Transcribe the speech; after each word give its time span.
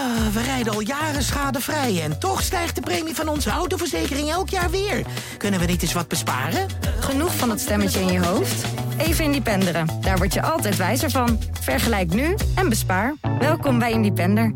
Ah, 0.00 0.26
we 0.32 0.42
rijden 0.42 0.72
al 0.72 0.80
jaren 0.80 1.22
schadevrij 1.22 2.02
en 2.02 2.18
toch 2.18 2.42
stijgt 2.42 2.74
de 2.74 2.80
premie 2.80 3.14
van 3.14 3.28
onze 3.28 3.50
autoverzekering 3.50 4.30
elk 4.30 4.48
jaar 4.48 4.70
weer. 4.70 5.06
Kunnen 5.36 5.60
we 5.60 5.66
niet 5.66 5.82
eens 5.82 5.92
wat 5.92 6.08
besparen? 6.08 6.66
Genoeg 7.00 7.36
van 7.36 7.48
dat 7.48 7.60
stemmetje 7.60 8.00
in 8.00 8.12
je 8.12 8.24
hoofd? 8.26 8.64
Even 8.98 9.24
Independeren. 9.24 9.86
Daar 10.00 10.16
word 10.16 10.34
je 10.34 10.42
altijd 10.42 10.76
wijzer 10.76 11.10
van. 11.10 11.38
Vergelijk 11.60 12.14
nu 12.14 12.36
en 12.54 12.68
bespaar. 12.68 13.14
Welkom 13.38 13.78
bij 13.78 13.92
Independer. 13.92 14.54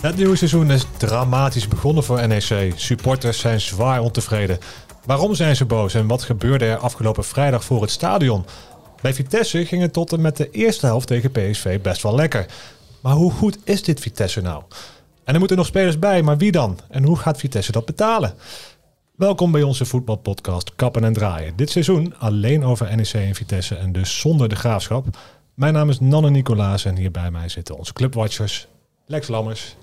Het 0.00 0.16
nieuwe 0.16 0.36
seizoen 0.36 0.70
is 0.70 0.86
dramatisch 0.96 1.68
begonnen 1.68 2.04
voor 2.04 2.28
NEC. 2.28 2.72
Supporters 2.76 3.38
zijn 3.38 3.60
zwaar 3.60 4.00
ontevreden. 4.00 4.58
Waarom 5.04 5.34
zijn 5.34 5.56
ze 5.56 5.64
boos 5.64 5.94
en 5.94 6.06
wat 6.06 6.22
gebeurde 6.22 6.64
er 6.64 6.76
afgelopen 6.76 7.24
vrijdag 7.24 7.64
voor 7.64 7.82
het 7.82 7.90
stadion? 7.90 8.44
Bij 9.00 9.14
Vitesse 9.14 9.66
ging 9.66 9.82
het 9.82 9.92
tot 9.92 10.12
en 10.12 10.20
met 10.20 10.36
de 10.36 10.50
eerste 10.50 10.86
helft 10.86 11.06
tegen 11.06 11.30
PSV 11.30 11.80
best 11.80 12.02
wel 12.02 12.14
lekker. 12.14 12.46
Maar 13.00 13.12
hoe 13.12 13.32
goed 13.32 13.58
is 13.64 13.82
dit 13.82 14.00
Vitesse 14.00 14.40
nou? 14.40 14.62
En 15.24 15.32
er 15.32 15.38
moeten 15.38 15.56
nog 15.56 15.66
spelers 15.66 15.98
bij, 15.98 16.22
maar 16.22 16.36
wie 16.36 16.52
dan? 16.52 16.78
En 16.88 17.04
hoe 17.04 17.16
gaat 17.16 17.38
Vitesse 17.38 17.72
dat 17.72 17.84
betalen? 17.84 18.34
Welkom 19.16 19.52
bij 19.52 19.62
onze 19.62 19.84
voetbalpodcast 19.84 20.74
Kappen 20.74 21.04
en 21.04 21.12
Draaien. 21.12 21.56
Dit 21.56 21.70
seizoen 21.70 22.14
alleen 22.18 22.64
over 22.64 22.96
NEC 22.96 23.12
en 23.12 23.34
Vitesse 23.34 23.74
en 23.74 23.92
dus 23.92 24.20
zonder 24.20 24.48
de 24.48 24.56
graafschap. 24.56 25.06
Mijn 25.54 25.72
naam 25.72 25.88
is 25.88 26.00
Nanne 26.00 26.30
Nicolaas 26.30 26.84
en 26.84 26.96
hier 26.96 27.10
bij 27.10 27.30
mij 27.30 27.48
zitten 27.48 27.76
onze 27.76 27.92
clubwatchers 27.92 28.66
Lex 29.06 29.28
Lammers 29.28 29.76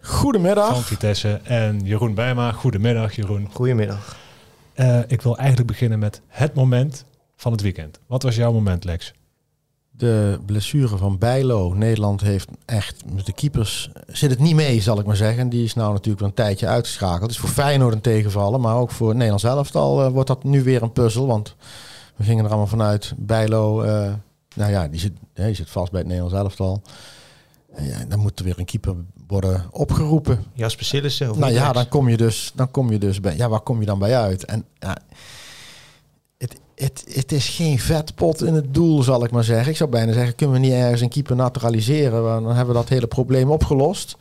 Goedemiddag. 0.00 0.68
van 0.68 0.82
Vitesse 0.82 1.40
en 1.42 1.80
Jeroen 1.84 2.14
Bijma. 2.14 2.52
Goedemiddag 2.52 3.14
Jeroen. 3.16 3.48
Goedemiddag. 3.52 4.16
Uh, 4.76 4.98
ik 5.06 5.22
wil 5.22 5.38
eigenlijk 5.38 5.68
beginnen 5.68 5.98
met 5.98 6.20
het 6.28 6.54
moment 6.54 7.04
van 7.44 7.52
het 7.52 7.62
weekend. 7.62 8.00
Wat 8.06 8.22
was 8.22 8.36
jouw 8.36 8.52
moment 8.52 8.84
Lex? 8.84 9.12
De 9.90 10.38
blessure 10.46 10.96
van 10.96 11.18
Bijlo. 11.18 11.74
Nederland 11.74 12.20
heeft 12.20 12.48
echt, 12.64 13.02
met 13.12 13.26
de 13.26 13.32
keepers 13.32 13.90
zit 14.06 14.30
het 14.30 14.38
niet 14.38 14.54
mee, 14.54 14.80
zal 14.80 14.98
ik 14.98 15.06
maar 15.06 15.16
zeggen. 15.16 15.48
Die 15.48 15.64
is 15.64 15.74
nou 15.74 15.92
natuurlijk 15.92 16.18
wel 16.18 16.28
een 16.28 16.34
tijdje 16.34 16.66
uitgeschakeld. 16.66 17.28
Dus 17.28 17.38
voor 17.38 17.48
Feyenoord 17.48 17.94
een 17.94 18.00
tegenvallen, 18.00 18.60
maar 18.60 18.76
ook 18.76 18.90
voor 18.90 19.12
Nederland 19.12 19.40
zelf 19.40 19.74
al 19.74 20.04
uh, 20.04 20.12
wordt 20.12 20.28
dat 20.28 20.44
nu 20.44 20.62
weer 20.62 20.82
een 20.82 20.92
puzzel. 20.92 21.26
Want 21.26 21.54
we 22.16 22.24
gingen 22.24 22.44
er 22.44 22.50
allemaal 22.50 22.66
vanuit, 22.66 23.12
Bijlo, 23.16 23.82
uh, 23.82 24.12
nou 24.54 24.70
ja, 24.70 24.88
die 24.88 25.00
zit, 25.00 25.12
die 25.32 25.54
zit 25.54 25.70
vast 25.70 25.90
bij 25.90 26.00
het 26.00 26.08
Nederlands 26.08 26.38
elftal. 26.38 26.82
Ja, 27.78 28.04
dan 28.08 28.18
moet 28.18 28.38
er 28.38 28.44
weer 28.44 28.58
een 28.58 28.64
keeper 28.64 28.94
worden 29.26 29.64
opgeroepen. 29.70 30.44
Jasper 30.52 30.84
Sillissen? 30.84 31.38
Nou 31.38 31.52
ja, 31.52 31.72
dan 31.72 31.88
kom 31.88 32.08
je 32.08 32.16
dus, 32.16 32.52
dan 32.54 32.70
kom 32.70 32.90
je 32.90 32.98
dus 32.98 33.20
bij, 33.20 33.36
ja, 33.36 33.48
waar 33.48 33.60
kom 33.60 33.80
je 33.80 33.86
dan 33.86 33.98
bij 33.98 34.16
uit? 34.16 34.44
En 34.44 34.64
ja, 34.78 34.96
het, 36.74 37.04
het, 37.08 37.32
is 37.32 37.48
geen 37.48 37.78
vetpot 37.78 38.42
in 38.42 38.54
het 38.54 38.74
doel, 38.74 39.02
zal 39.02 39.24
ik 39.24 39.30
maar 39.30 39.44
zeggen. 39.44 39.70
Ik 39.70 39.76
zou 39.76 39.90
bijna 39.90 40.12
zeggen, 40.12 40.34
kunnen 40.34 40.60
we 40.60 40.66
niet 40.66 40.72
ergens 40.72 41.00
een 41.00 41.08
keeper 41.08 41.36
naturaliseren? 41.36 42.22
Dan 42.22 42.46
hebben 42.46 42.74
we 42.74 42.80
dat 42.80 42.88
hele 42.88 43.06
probleem 43.06 43.50
opgelost. 43.50 44.16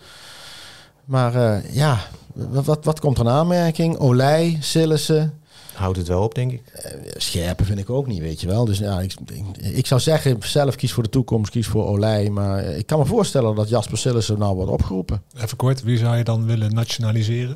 Maar 1.05 1.35
uh, 1.35 1.73
ja, 1.73 1.99
wat, 2.33 2.65
wat, 2.65 2.85
wat 2.85 2.99
komt 2.99 3.19
er 3.19 3.27
aanmerking? 3.27 3.97
Olij, 3.97 4.57
Sillissen. 4.59 5.41
Houdt 5.73 5.97
het 5.97 6.07
wel 6.07 6.23
op, 6.23 6.35
denk 6.35 6.51
ik. 6.51 6.61
Uh, 6.75 7.11
scherpen 7.15 7.65
vind 7.65 7.79
ik 7.79 7.89
ook 7.89 8.07
niet, 8.07 8.19
weet 8.19 8.41
je 8.41 8.47
wel. 8.47 8.65
Dus 8.65 8.77
ja, 8.77 9.01
ik, 9.01 9.13
ik, 9.31 9.57
ik, 9.57 9.85
zou 9.87 10.01
zeggen, 10.01 10.37
zelf 10.39 10.75
kies 10.75 10.93
voor 10.93 11.03
de 11.03 11.09
toekomst, 11.09 11.51
kies 11.51 11.67
voor 11.67 11.87
Olij. 11.87 12.29
Maar 12.29 12.63
ik 12.63 12.85
kan 12.85 12.99
me 12.99 13.05
voorstellen 13.05 13.55
dat 13.55 13.69
Jasper 13.69 13.97
Sillissen 13.97 14.39
nou 14.39 14.55
wordt 14.55 14.71
opgeroepen. 14.71 15.21
Even 15.37 15.57
kort, 15.57 15.83
wie 15.83 15.97
zou 15.97 16.17
je 16.17 16.23
dan 16.23 16.45
willen 16.45 16.73
nationaliseren? 16.73 17.55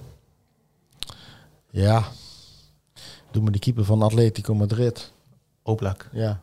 Ja, 1.70 2.04
doe 3.32 3.44
me 3.44 3.52
die 3.52 3.62
keeper 3.62 3.86
van 3.86 4.02
Atletico 4.02 4.56
Madrid. 4.56 5.14
Oblak. 5.64 6.10
Ja, 6.12 6.42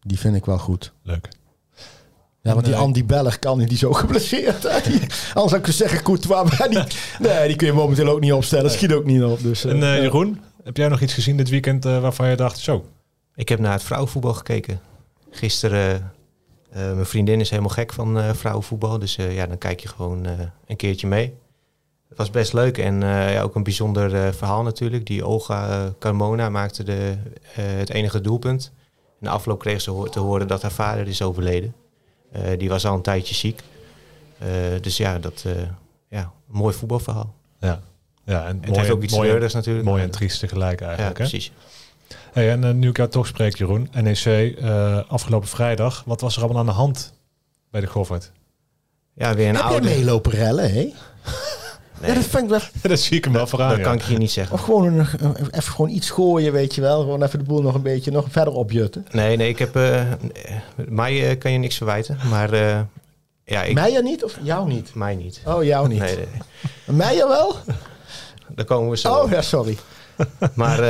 die 0.00 0.18
vind 0.18 0.36
ik 0.36 0.44
wel 0.44 0.58
goed. 0.58 0.92
Leuk. 1.02 1.28
Ja, 2.42 2.52
want 2.52 2.64
die 2.64 2.76
Andy 2.76 3.04
Bellig 3.04 3.38
kan 3.38 3.58
niet, 3.58 3.68
die 3.68 3.76
is 3.76 3.84
ook 3.84 3.98
geblesseerd. 3.98 4.66
Anders 4.66 5.50
zou 5.50 5.56
ik 5.56 5.66
zeggen, 5.66 6.02
Courtois, 6.02 6.58
maar 6.58 6.68
die, 6.68 6.82
nee, 7.18 7.46
die 7.46 7.56
kun 7.56 7.66
je 7.66 7.72
momenteel 7.72 8.08
ook 8.08 8.20
niet 8.20 8.32
opstellen. 8.32 8.70
Schiet 8.70 8.92
ook 8.92 9.04
niet 9.04 9.22
op. 9.22 9.42
Dus, 9.42 9.64
en 9.64 9.76
uh, 9.76 9.96
Jeroen, 9.96 10.40
heb 10.64 10.76
jij 10.76 10.88
nog 10.88 11.00
iets 11.00 11.14
gezien 11.14 11.36
dit 11.36 11.48
weekend 11.48 11.86
uh, 11.86 12.00
waarvan 12.00 12.28
je 12.28 12.36
dacht, 12.36 12.58
zo? 12.58 12.84
Ik 13.34 13.48
heb 13.48 13.58
naar 13.58 13.72
het 13.72 13.82
vrouwenvoetbal 13.82 14.34
gekeken. 14.34 14.80
Gisteren, 15.30 16.12
uh, 16.76 16.76
mijn 16.76 17.06
vriendin 17.06 17.40
is 17.40 17.50
helemaal 17.50 17.70
gek 17.70 17.92
van 17.92 18.34
vrouwenvoetbal. 18.34 18.98
Dus 18.98 19.14
ja, 19.14 19.46
dan 19.46 19.58
kijk 19.58 19.80
je 19.80 19.88
gewoon 19.88 20.26
een 20.66 20.76
keertje 20.76 21.06
mee. 21.06 21.34
Het 22.10 22.18
was 22.18 22.30
best 22.30 22.52
leuk 22.52 22.78
en 22.78 23.00
ja, 23.00 23.42
ook 23.42 23.54
een 23.54 23.62
bijzonder 23.62 24.34
verhaal 24.34 24.62
natuurlijk. 24.62 25.06
Die 25.06 25.26
Olga 25.26 25.92
Carmona 25.98 26.48
maakte 26.48 26.82
de, 26.82 27.16
het 27.60 27.90
enige 27.90 28.20
doelpunt. 28.20 28.72
In 29.20 29.26
de 29.26 29.32
afloop 29.32 29.58
kreeg 29.58 29.80
ze 29.80 30.06
te 30.10 30.20
horen 30.20 30.48
dat 30.48 30.62
haar 30.62 30.72
vader 30.72 31.08
is 31.08 31.22
overleden. 31.22 31.74
Uh, 32.36 32.58
die 32.58 32.68
was 32.68 32.86
al 32.86 32.94
een 32.94 33.02
tijdje 33.02 33.34
ziek. 33.34 33.60
Uh, 34.42 34.48
dus 34.80 34.96
ja, 34.96 35.18
dat 35.18 35.44
uh, 35.46 35.52
ja, 36.08 36.20
een 36.20 36.30
mooi 36.58 36.74
voetbalverhaal. 36.74 37.34
Ja, 37.60 37.80
ja 38.24 38.46
en 38.46 38.56
het 38.56 38.66
mooi, 38.66 38.78
heeft 38.78 38.90
ook 38.90 39.02
iets 39.02 39.14
mooi, 39.14 39.38
natuurlijk. 39.38 39.84
Mooi 39.84 40.02
en 40.02 40.10
triest 40.10 40.40
tegelijk 40.40 40.80
eigenlijk. 40.80 41.18
Ja, 41.18 41.24
precies. 41.24 41.52
Hè? 42.08 42.42
Hey, 42.42 42.50
en 42.50 42.78
nu 42.78 42.88
ik 42.88 42.96
jou 42.96 43.08
toch 43.08 43.26
spreek, 43.26 43.56
Jeroen. 43.56 43.88
NEC, 43.92 44.58
afgelopen 45.08 45.48
vrijdag. 45.48 46.02
Wat 46.06 46.20
was 46.20 46.36
er 46.36 46.42
allemaal 46.42 46.60
aan 46.60 46.66
de 46.66 46.72
hand 46.72 47.12
bij 47.70 47.80
de 47.80 47.86
Goffert? 47.86 48.32
Ja, 49.14 49.34
weer 49.34 49.48
een 49.48 49.54
Heb 49.54 49.64
oude... 49.64 49.86
meelopen 49.86 50.32
rellen, 50.32 50.72
hè? 50.72 50.92
Nee. 52.00 52.10
Ja, 52.10 52.16
dat 52.16 52.24
vind 52.24 52.42
ik 52.42 52.48
wel... 52.48 52.60
dat 52.90 53.00
zie 53.00 53.16
ik 53.16 53.24
hem 53.24 53.32
wel 53.32 53.46
vooraan. 53.46 53.68
Dat 53.68 53.78
ja. 53.78 53.84
kan 53.84 53.94
ik 53.94 54.02
je 54.02 54.16
niet 54.18 54.30
zeggen. 54.30 54.54
Of 54.54 54.62
gewoon 54.62 54.84
een, 54.84 55.06
even 55.50 55.72
gewoon 55.72 55.90
iets 55.90 56.10
gooien, 56.10 56.52
weet 56.52 56.74
je 56.74 56.80
wel. 56.80 57.00
Gewoon 57.00 57.22
even 57.22 57.38
de 57.38 57.44
boel 57.44 57.62
nog 57.62 57.74
een 57.74 57.82
beetje 57.82 58.10
nog 58.10 58.26
verder 58.28 58.54
opjutten. 58.54 59.06
Nee, 59.10 59.36
nee, 59.36 59.48
ik 59.48 59.58
heb... 59.58 59.76
Uh, 59.76 60.02
mij 60.88 61.30
uh, 61.30 61.38
kan 61.38 61.52
je 61.52 61.58
niks 61.58 61.76
verwijten, 61.76 62.18
maar... 62.30 62.54
Uh, 62.54 62.80
ja, 63.44 63.62
ik... 63.62 63.74
Meijer 63.74 64.02
niet 64.02 64.24
of 64.24 64.38
jou 64.42 64.68
niet? 64.68 64.94
Mij 64.94 65.14
niet. 65.14 65.40
Oh, 65.46 65.64
jou 65.64 65.88
niet. 65.88 65.98
Nee, 65.98 66.16
nee. 66.16 66.96
Meijer 66.96 67.28
wel? 67.28 67.56
Daar 68.48 68.64
komen 68.64 68.90
we 68.90 68.96
zo 68.96 69.12
Oh, 69.12 69.22
op. 69.22 69.30
ja, 69.30 69.42
sorry. 69.42 69.78
Maar 70.54 70.80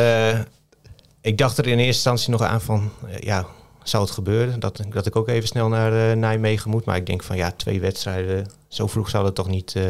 ik 1.20 1.38
dacht 1.38 1.58
er 1.58 1.66
in 1.66 1.70
eerste 1.70 1.86
instantie 1.86 2.30
nog 2.30 2.42
aan 2.42 2.60
van... 2.60 2.90
ja, 3.20 3.46
zou 3.82 4.02
het 4.02 4.12
gebeuren? 4.12 4.60
Dat, 4.60 4.80
dat 4.90 5.06
ik 5.06 5.16
ook 5.16 5.28
even 5.28 5.48
snel 5.48 5.68
naar 5.68 6.16
Nijmegen 6.16 6.70
moet. 6.70 6.84
Maar 6.84 6.96
ik 6.96 7.06
denk 7.06 7.22
van 7.22 7.36
ja, 7.36 7.50
twee 7.50 7.80
wedstrijden... 7.80 8.46
Zo 8.68 8.86
vroeg 8.86 9.08
zou 9.08 9.24
dat 9.24 9.34
toch 9.34 9.48
niet... 9.48 9.74
Uh, 9.74 9.84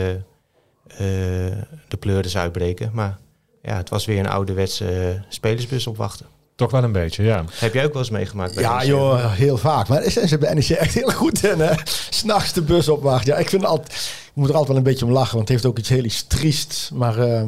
de 1.88 1.96
pleuris 1.98 2.36
uitbreken. 2.36 2.90
Maar 2.92 3.18
ja, 3.62 3.76
het 3.76 3.88
was 3.88 4.04
weer 4.04 4.18
een 4.18 4.28
ouderwetse 4.28 5.14
uh, 5.14 5.22
spelersbus 5.28 5.86
opwachten. 5.86 6.26
Toch 6.60 6.70
wel 6.70 6.84
een 6.84 6.92
beetje, 6.92 7.22
ja. 7.22 7.44
Heb 7.52 7.74
jij 7.74 7.84
ook 7.84 7.92
wel 7.92 8.02
eens 8.02 8.10
meegemaakt? 8.10 8.54
Bij 8.54 8.62
ja, 8.62 8.76
NEC? 8.76 8.86
joh, 8.86 9.32
heel 9.32 9.56
vaak. 9.56 9.88
Maar 9.88 10.10
zijn 10.10 10.28
ze 10.28 10.38
bij 10.38 10.54
NEC 10.54 10.68
echt 10.68 10.94
heel 10.94 11.10
goed 11.10 11.44
in, 11.44 11.60
hè? 11.60 11.74
S'nachts 12.10 12.52
de 12.52 12.62
bus 12.62 12.88
opwachten. 12.88 13.32
Ja, 13.32 13.38
ik 13.38 13.48
vind 13.48 13.64
altijd... 13.64 13.92
Ik 14.30 14.36
moet 14.36 14.48
er 14.48 14.54
altijd 14.54 14.68
wel 14.68 14.76
een 14.76 14.90
beetje 14.90 15.04
om 15.04 15.12
lachen, 15.12 15.36
want 15.36 15.48
het 15.48 15.48
heeft 15.48 15.66
ook 15.66 15.78
iets 15.78 15.88
heel 15.88 16.04
iets 16.04 16.24
triests. 16.26 16.90
Maar 16.94 17.18
uh, 17.18 17.42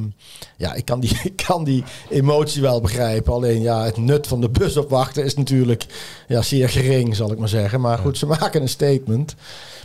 ja, 0.56 0.74
ik 0.74 0.84
kan, 0.84 1.00
die, 1.00 1.20
ik 1.32 1.42
kan 1.46 1.64
die 1.64 1.84
emotie 2.10 2.62
wel 2.62 2.80
begrijpen. 2.80 3.32
Alleen 3.32 3.60
ja, 3.60 3.84
het 3.84 3.96
nut 3.96 4.26
van 4.26 4.40
de 4.40 4.50
bus 4.50 4.76
opwachten 4.76 5.24
is 5.24 5.34
natuurlijk 5.34 5.86
ja, 6.28 6.42
zeer 6.42 6.68
gering, 6.68 7.16
zal 7.16 7.32
ik 7.32 7.38
maar 7.38 7.48
zeggen. 7.48 7.80
Maar 7.80 7.98
goed, 7.98 8.18
ze 8.18 8.26
maken 8.26 8.62
een 8.62 8.68
statement. 8.68 9.34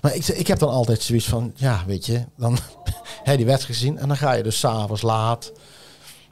Maar 0.02 0.16
ik, 0.16 0.28
ik 0.28 0.48
heb 0.48 0.60
dan 0.60 0.70
altijd 0.70 1.02
zoiets 1.02 1.28
van, 1.28 1.52
ja, 1.56 1.84
weet 1.88 2.06
je, 2.06 2.24
dan 2.38 2.52
heb 3.24 3.32
je 3.32 3.38
die 3.38 3.46
wedstrijd 3.46 3.78
gezien 3.78 3.98
en 3.98 4.08
dan 4.08 4.18
ga 4.18 4.34
je 4.34 4.44
dus 4.44 4.60
s'avonds 4.60 5.02
laat, 5.02 5.52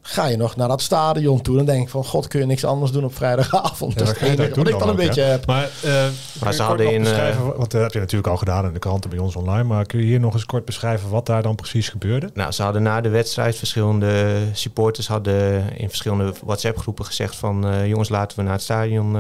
ga 0.08 0.26
je 0.26 0.38
nog 0.38 0.56
naar 0.56 0.68
dat 0.68 0.82
stadion 0.82 1.42
toe. 1.42 1.56
Dan 1.56 1.66
denk 1.66 1.84
ik 1.84 1.90
van, 1.90 2.06
god, 2.06 2.28
kun 2.28 2.40
je 2.40 2.46
niks 2.46 2.66
anders 2.66 2.92
doen 2.92 3.04
op 3.04 3.16
vrijdagavond. 3.16 3.94
Ja, 3.94 4.00
dat 4.00 4.08
is 4.08 4.20
het 4.20 4.30
enige 4.30 4.56
wat 4.56 4.68
ik 4.68 4.80
dan 4.80 4.90
een 4.90 4.96
beetje 4.96 5.22
heb. 5.22 5.46
Maar, 5.46 5.70
uh, 5.86 6.06
Maar 6.42 6.54
ze 6.54 6.62
hadden 6.62 6.94
in, 6.94 7.02
uh, 7.02 7.38
want 7.58 7.72
dat 7.72 7.82
heb 7.82 7.94
je 7.94 8.00
natuurlijk 8.00 8.28
al 8.28 8.38
gedaan 8.38 8.66
in 8.66 8.74
de 8.74 8.80
kranten 8.80 9.10
bij 9.10 9.20
ons 9.20 9.36
online. 9.36 9.64
Maar 9.64 9.86
kun 9.86 10.00
je 10.00 10.06
hier 10.06 10.20
nog 10.20 10.34
eens 10.34 10.46
kort 10.46 10.66
beschrijven 10.66 11.10
wat 11.10 11.26
daar 11.26 11.42
dan 11.42 11.56
precies 11.56 11.90
gebeurde? 11.90 12.30
Nou, 12.34 12.52
ze 12.52 12.64
hadden 12.64 12.84
na 12.84 13.02
de 13.02 13.10
wedstrijd 13.10 13.56
verschillende 13.56 14.38
supporters 14.52 15.08
hadden 15.08 15.64
in 15.78 15.88
verschillende 15.88 16.34
WhatsApp 16.44 16.78
groepen 16.78 17.06
gezegd 17.06 17.36
van 17.36 17.68
uh, 17.68 17.88
jongens 17.88 18.10
laten 18.10 18.38
we 18.38 18.44
naar 18.44 18.54
het 18.54 18.62
stadion 18.62 19.18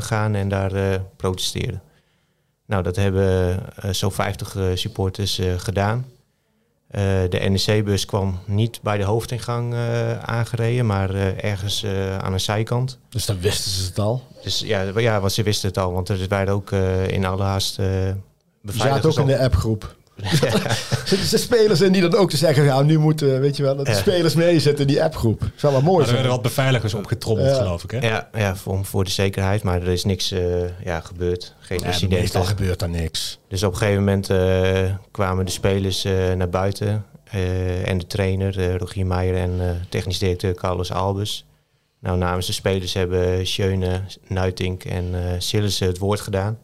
gaan 0.00 0.34
en 0.34 0.48
daar 0.48 1.00
protesteren. 1.16 1.82
Nou, 2.66 2.82
dat 2.82 2.96
hebben 2.96 3.58
uh, 3.84 3.90
zo'n 3.90 4.12
50 4.12 4.54
uh, 4.54 4.64
supporters 4.74 5.38
uh, 5.38 5.52
gedaan. 5.56 6.06
Uh, 6.94 7.00
de 7.28 7.38
NEC-bus 7.48 8.06
kwam 8.06 8.38
niet 8.46 8.82
bij 8.82 8.98
de 8.98 9.04
hoofdingang 9.04 9.74
aangereden, 10.22 10.86
maar 10.86 11.14
ergens 11.36 11.84
aan 12.18 12.32
een 12.32 12.40
zijkant. 12.40 12.98
Dus 13.08 13.26
dan 13.26 13.40
wisten 13.40 13.70
ze 13.70 13.86
het 13.86 13.98
al? 13.98 14.22
Dus 14.42 14.60
ja, 14.60 14.98
ja 14.98 15.20
want 15.20 15.32
ze 15.32 15.42
wisten 15.42 15.68
het 15.68 15.78
al, 15.78 15.92
want 15.92 16.08
er 16.08 16.28
waren 16.28 16.54
ook 16.54 16.70
in 17.06 17.24
alle 17.24 17.42
haast 17.42 17.74
Ze 17.74 18.16
zaten 18.64 19.10
ook 19.10 19.18
in 19.18 19.26
de 19.26 19.38
appgroep. 19.38 19.96
Zitten 21.04 21.28
ze 21.28 21.38
spelers 21.38 21.80
in 21.80 21.92
die 21.92 22.02
dan 22.02 22.14
ook 22.14 22.30
te 22.30 22.36
zeggen, 22.36 22.64
ja, 22.64 22.82
nu 22.82 22.98
moeten, 22.98 23.40
weet 23.40 23.56
je 23.56 23.62
wel, 23.62 23.76
dat 23.76 23.86
de 23.86 23.92
Ja. 23.92 23.98
spelers 23.98 24.34
meezitten 24.34 24.80
in 24.86 24.92
die 24.92 25.02
appgroep. 25.02 25.42
Zou 25.56 25.72
wel 25.72 25.82
mooi 25.82 25.92
Maar 25.92 26.00
er 26.00 26.04
zijn. 26.08 26.16
werden 26.16 26.32
wat 26.32 26.42
beveiligers 26.42 26.94
opgetrommeld, 26.94 27.48
Ja. 27.48 27.54
geloof 27.62 27.84
ik. 27.84 27.90
Hè? 27.90 27.98
Ja, 28.08 28.28
ja 28.34 28.56
voor, 28.56 28.84
voor 28.84 29.04
de 29.04 29.10
zekerheid, 29.10 29.62
maar 29.62 29.82
er 29.82 29.88
is 29.88 30.04
niks 30.04 30.30
eh, 30.30 30.40
ja, 30.84 31.00
gebeurd. 31.00 31.54
Geen 31.60 31.80
Ja, 31.84 32.08
meestal 32.08 32.44
gebeurt 32.44 32.82
er 32.82 32.88
niks. 32.88 33.38
Dus 33.48 33.62
op 33.62 33.72
een 33.72 33.78
gegeven 33.78 33.98
moment 34.04 34.30
eh, 34.30 34.94
kwamen 35.10 35.44
de 35.44 35.50
spelers 35.50 36.04
eh, 36.04 36.12
naar 36.36 36.48
buiten. 36.48 37.04
eh, 37.30 37.88
en 37.88 37.98
de 37.98 38.06
trainer, 38.06 38.58
eh, 38.58 38.76
Rogier 38.76 39.06
Meijer 39.06 39.36
en 39.36 39.54
eh, 39.60 39.66
technisch 39.88 40.18
directeur 40.18 40.54
Carlos 40.54 40.92
Albers. 40.92 41.44
Nou, 42.00 42.18
namens 42.18 42.46
de 42.46 42.52
spelers 42.52 42.94
hebben 42.94 43.46
Schöne, 43.46 44.00
Nuitink 44.26 44.84
en 44.84 45.04
eh 45.14 45.20
Sillissen 45.38 45.86
het 45.86 45.98
woord 45.98 46.20
gedaan. 46.20 46.58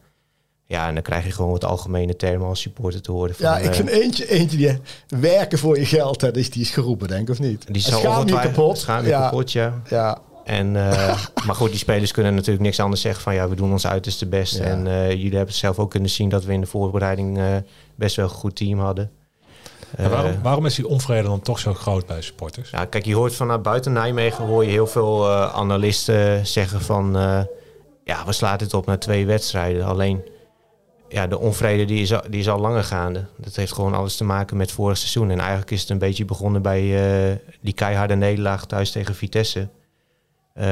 Ja, 0.67 0.87
en 0.87 0.93
dan 0.93 1.03
krijg 1.03 1.25
je 1.25 1.31
gewoon 1.31 1.51
wat 1.51 1.65
algemene 1.65 2.15
termen 2.15 2.47
als 2.47 2.61
supporter 2.61 3.01
te 3.01 3.11
horen. 3.11 3.35
Van, 3.35 3.45
Ja, 3.45 3.57
ik 3.57 3.69
eh, 3.69 3.75
vind 3.75 3.89
eentje, 3.89 4.29
eentje 4.29 4.57
die 4.57 4.79
werken 5.19 5.57
voor 5.57 5.79
je 5.79 5.85
geld, 5.85 6.21
hè, 6.21 6.31
dus 6.31 6.49
die 6.49 6.61
is 6.61 6.69
geroepen, 6.69 7.07
denk 7.07 7.21
ik, 7.21 7.29
of 7.29 7.39
niet? 7.39 7.65
die 7.67 7.75
En 7.75 7.91
zal 7.91 7.99
schaam 7.99 8.27
je 8.27 8.39
kapot. 8.39 8.77
Schaam 8.77 9.03
je 9.03 9.09
ja, 9.09 9.21
kapot, 9.21 9.51
ja. 9.51 9.81
ja, 9.89 10.21
En, 10.43 10.75
eh, 10.75 11.17
maar 11.45 11.55
goed, 11.55 11.69
die 11.69 11.79
spelers 11.79 12.11
kunnen 12.11 12.35
natuurlijk 12.35 12.63
niks 12.63 12.79
anders 12.79 13.01
zeggen 13.01 13.23
van 13.23 13.33
ja, 13.33 13.49
we 13.49 13.55
doen 13.55 13.71
ons 13.71 13.87
uiterste 13.87 14.25
best. 14.25 14.57
Ja. 14.57 14.63
En 14.63 14.87
eh, 14.87 15.09
jullie 15.09 15.23
hebben 15.23 15.47
het 15.47 15.55
zelf 15.55 15.79
ook 15.79 15.91
kunnen 15.91 16.09
zien 16.09 16.29
dat 16.29 16.43
we 16.43 16.53
in 16.53 16.61
de 16.61 16.67
voorbereiding 16.67 17.37
eh, 17.37 17.45
best 17.95 18.15
wel 18.15 18.25
een 18.25 18.31
goed 18.31 18.55
team 18.55 18.79
hadden. 18.79 19.11
En 19.95 20.05
Eh, 20.05 20.11
waarom, 20.11 20.41
waarom 20.41 20.65
is 20.65 20.75
die 20.75 20.87
onvrede 20.87 21.27
dan 21.27 21.41
toch 21.41 21.59
zo 21.59 21.73
groot 21.73 22.05
bij 22.05 22.21
supporters? 22.21 22.69
ja, 22.69 22.85
kijk, 22.85 23.05
je 23.05 23.15
hoort 23.15 23.35
vanuit 23.35 23.61
buiten 23.61 23.93
Nijmegen 23.93 24.45
hoor 24.45 24.63
je 24.63 24.69
heel 24.69 24.87
veel 24.87 25.29
eh, 25.29 25.55
analisten 25.55 26.47
zeggen 26.47 26.81
van 26.81 27.17
eh, 27.17 27.41
ja, 28.03 28.25
we 28.25 28.33
slaan 28.33 28.57
dit 28.57 28.73
op 28.73 28.85
na 28.85 28.97
twee 28.97 29.25
wedstrijden. 29.25 29.85
Alleen 29.85 30.23
ja, 31.09 31.27
de 31.27 31.37
onvrede 31.39 31.85
die 31.85 32.01
is, 32.01 32.13
al, 32.13 32.21
die 32.29 32.39
is 32.39 32.49
al 32.49 32.59
langer 32.59 32.83
gaande. 32.83 33.25
Dat 33.37 33.55
heeft 33.55 33.73
gewoon 33.73 33.93
alles 33.93 34.15
te 34.17 34.23
maken 34.23 34.57
met 34.57 34.71
vorig 34.71 34.97
seizoen. 34.97 35.29
En 35.29 35.39
eigenlijk 35.39 35.71
is 35.71 35.81
het 35.81 35.89
een 35.89 35.97
beetje 35.97 36.25
begonnen 36.25 36.61
bij 36.61 36.81
eh, 37.31 37.35
die 37.61 37.73
keiharde 37.73 38.15
nederlaag 38.15 38.65
thuis 38.65 38.91
tegen 38.91 39.15
Vitesse. 39.15 39.69
Eh, 40.53 40.65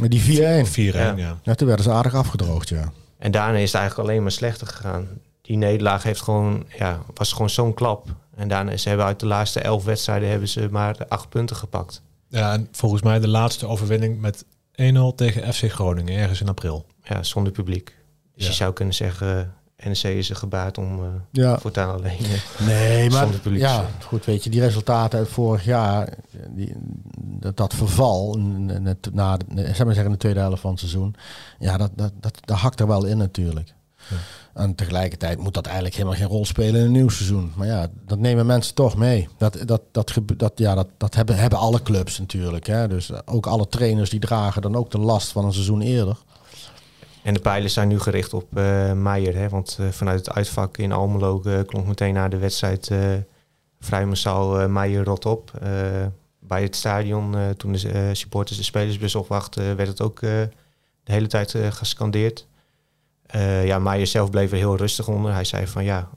maar 0.00 0.08
die 0.08 0.20
4-1. 0.66 0.66
4-1, 0.68 0.72
ja. 0.74 1.14
Ja. 1.16 1.38
Ja, 1.42 1.54
toen 1.54 1.66
werden 1.66 1.84
ze 1.84 1.92
aardig 1.92 2.14
afgedroogd, 2.14 2.68
ja. 2.68 2.92
En 3.18 3.30
daarna 3.30 3.58
is 3.58 3.72
het 3.72 3.80
eigenlijk 3.80 4.08
alleen 4.08 4.22
maar 4.22 4.32
slechter 4.32 4.66
gegaan. 4.66 5.08
Die 5.42 5.56
nederlaag 5.56 6.02
heeft 6.02 6.20
gewoon, 6.22 6.64
ja, 6.78 7.00
was 7.14 7.32
gewoon 7.32 7.50
zo'n 7.50 7.74
klap. 7.74 8.06
En 8.36 8.48
daarna 8.48 8.70
is, 8.70 8.82
ze 8.82 8.88
hebben 8.88 9.06
uit 9.06 9.20
de 9.20 9.26
laatste 9.26 9.60
elf 9.60 9.84
wedstrijden 9.84 10.28
hebben 10.28 10.48
ze 10.48 10.68
maar 10.70 10.96
acht 11.08 11.28
punten 11.28 11.56
gepakt. 11.56 12.02
Ja, 12.28 12.52
en 12.52 12.68
volgens 12.72 13.02
mij 13.02 13.18
de 13.20 13.28
laatste 13.28 13.66
overwinning 13.66 14.20
met 14.20 14.44
1-0 14.72 15.14
tegen 15.14 15.54
FC 15.54 15.72
Groningen, 15.72 16.18
ergens 16.18 16.40
in 16.40 16.48
april. 16.48 16.86
Ja, 17.02 17.22
zonder 17.22 17.52
publiek. 17.52 17.84
Dus 18.34 18.44
Ja. 18.44 18.50
je 18.50 18.56
zou 18.56 18.72
kunnen 18.72 18.94
zeggen, 18.94 19.54
NEC 19.84 20.02
is 20.02 20.30
er 20.30 20.36
gebaat 20.36 20.78
om 20.78 21.02
eh 21.02 21.08
Ja, 21.30 21.58
voortaan 21.58 21.94
alleen. 21.98 22.18
eh, 22.18 22.66
nee, 22.66 23.10
maar 23.10 23.26
publiek. 23.26 23.60
ja, 23.60 23.86
goed, 24.02 24.24
weet 24.24 24.44
je, 24.44 24.50
die 24.50 24.60
resultaten 24.60 25.18
uit 25.18 25.28
vorig 25.28 25.64
jaar, 25.64 26.08
die, 26.48 26.72
dat, 27.16 27.56
dat 27.56 27.74
verval, 27.74 28.38
het- 28.82 29.08
na, 29.12 29.36
de, 29.36 29.44
zeg 29.64 29.84
maar 29.84 29.94
zeggen, 29.94 30.12
de 30.12 30.18
tweede 30.18 30.40
helft 30.40 30.60
van 30.60 30.70
het 30.70 30.78
seizoen, 30.80 31.14
ja, 31.58 31.76
dat, 31.76 31.90
dat, 31.94 32.12
dat, 32.20 32.38
dat 32.44 32.56
hakt 32.58 32.80
er 32.80 32.86
wel 32.86 33.04
in 33.04 33.16
natuurlijk. 33.16 33.74
Ja. 34.10 34.16
En 34.62 34.74
tegelijkertijd 34.74 35.38
moet 35.38 35.54
dat 35.54 35.64
eigenlijk 35.66 35.94
helemaal 35.96 36.16
geen 36.18 36.26
rol 36.28 36.44
spelen 36.46 36.80
in 36.80 36.86
een 36.86 36.92
nieuw 36.92 37.08
seizoen. 37.08 37.52
Maar 37.56 37.66
ja, 37.66 37.86
dat 38.06 38.18
nemen 38.18 38.46
mensen 38.46 38.74
toch 38.74 38.96
mee. 38.96 39.28
Dat, 39.38 39.58
dat, 39.64 39.80
dat, 39.92 40.12
dat, 40.36 40.52
ja, 40.56 40.74
dat, 40.74 40.88
dat 40.96 41.14
hebben, 41.14 41.36
hebben 41.36 41.58
alle 41.58 41.82
clubs 41.82 42.18
natuurlijk. 42.18 42.66
Hè? 42.66 42.88
Dus 42.88 43.26
ook 43.26 43.46
alle 43.46 43.68
trainers 43.68 44.10
die 44.10 44.20
dragen 44.20 44.62
dan 44.62 44.76
ook 44.76 44.90
de 44.90 44.98
last 44.98 45.32
van 45.32 45.44
een 45.44 45.52
seizoen 45.52 45.80
eerder. 45.80 46.16
En 47.24 47.34
de 47.34 47.40
pijlen 47.40 47.70
zijn 47.70 47.88
nu 47.88 47.98
gericht 47.98 48.34
op 48.34 48.56
eh 48.56 48.92
Meijer. 48.92 49.34
Hè? 49.34 49.48
Want 49.48 49.76
eh, 49.80 49.88
vanuit 49.88 50.18
het 50.18 50.34
uitvak 50.34 50.78
in 50.78 50.92
Almelo 50.92 51.42
eh, 51.42 51.58
klonk 51.66 51.86
meteen 51.86 52.14
na 52.14 52.28
de 52.28 52.38
wedstrijd 52.38 52.90
vrij 53.80 54.06
massaal 54.06 54.68
Meijer 54.68 55.04
rot 55.04 55.26
op. 55.26 55.50
Bij 56.38 56.62
het 56.62 56.76
stadion, 56.76 57.36
toen 57.56 57.72
de 57.72 58.10
supporters 58.12 58.58
de 58.58 58.64
spelersbus 58.64 59.14
opwachten, 59.14 59.76
werd 59.76 59.88
het 59.88 60.00
ook 60.02 60.20
de 60.20 60.48
hele 61.04 61.26
tijd 61.26 61.56
gescandeerd. 61.70 62.46
Ja, 63.64 63.78
Meijer 63.78 64.06
zelf 64.06 64.30
bleef 64.30 64.50
er 64.50 64.56
heel 64.56 64.76
rustig 64.76 65.08
onder. 65.08 65.32
Hij 65.32 65.44
zei 65.44 65.66
van 65.66 65.84
ja, 65.84 66.08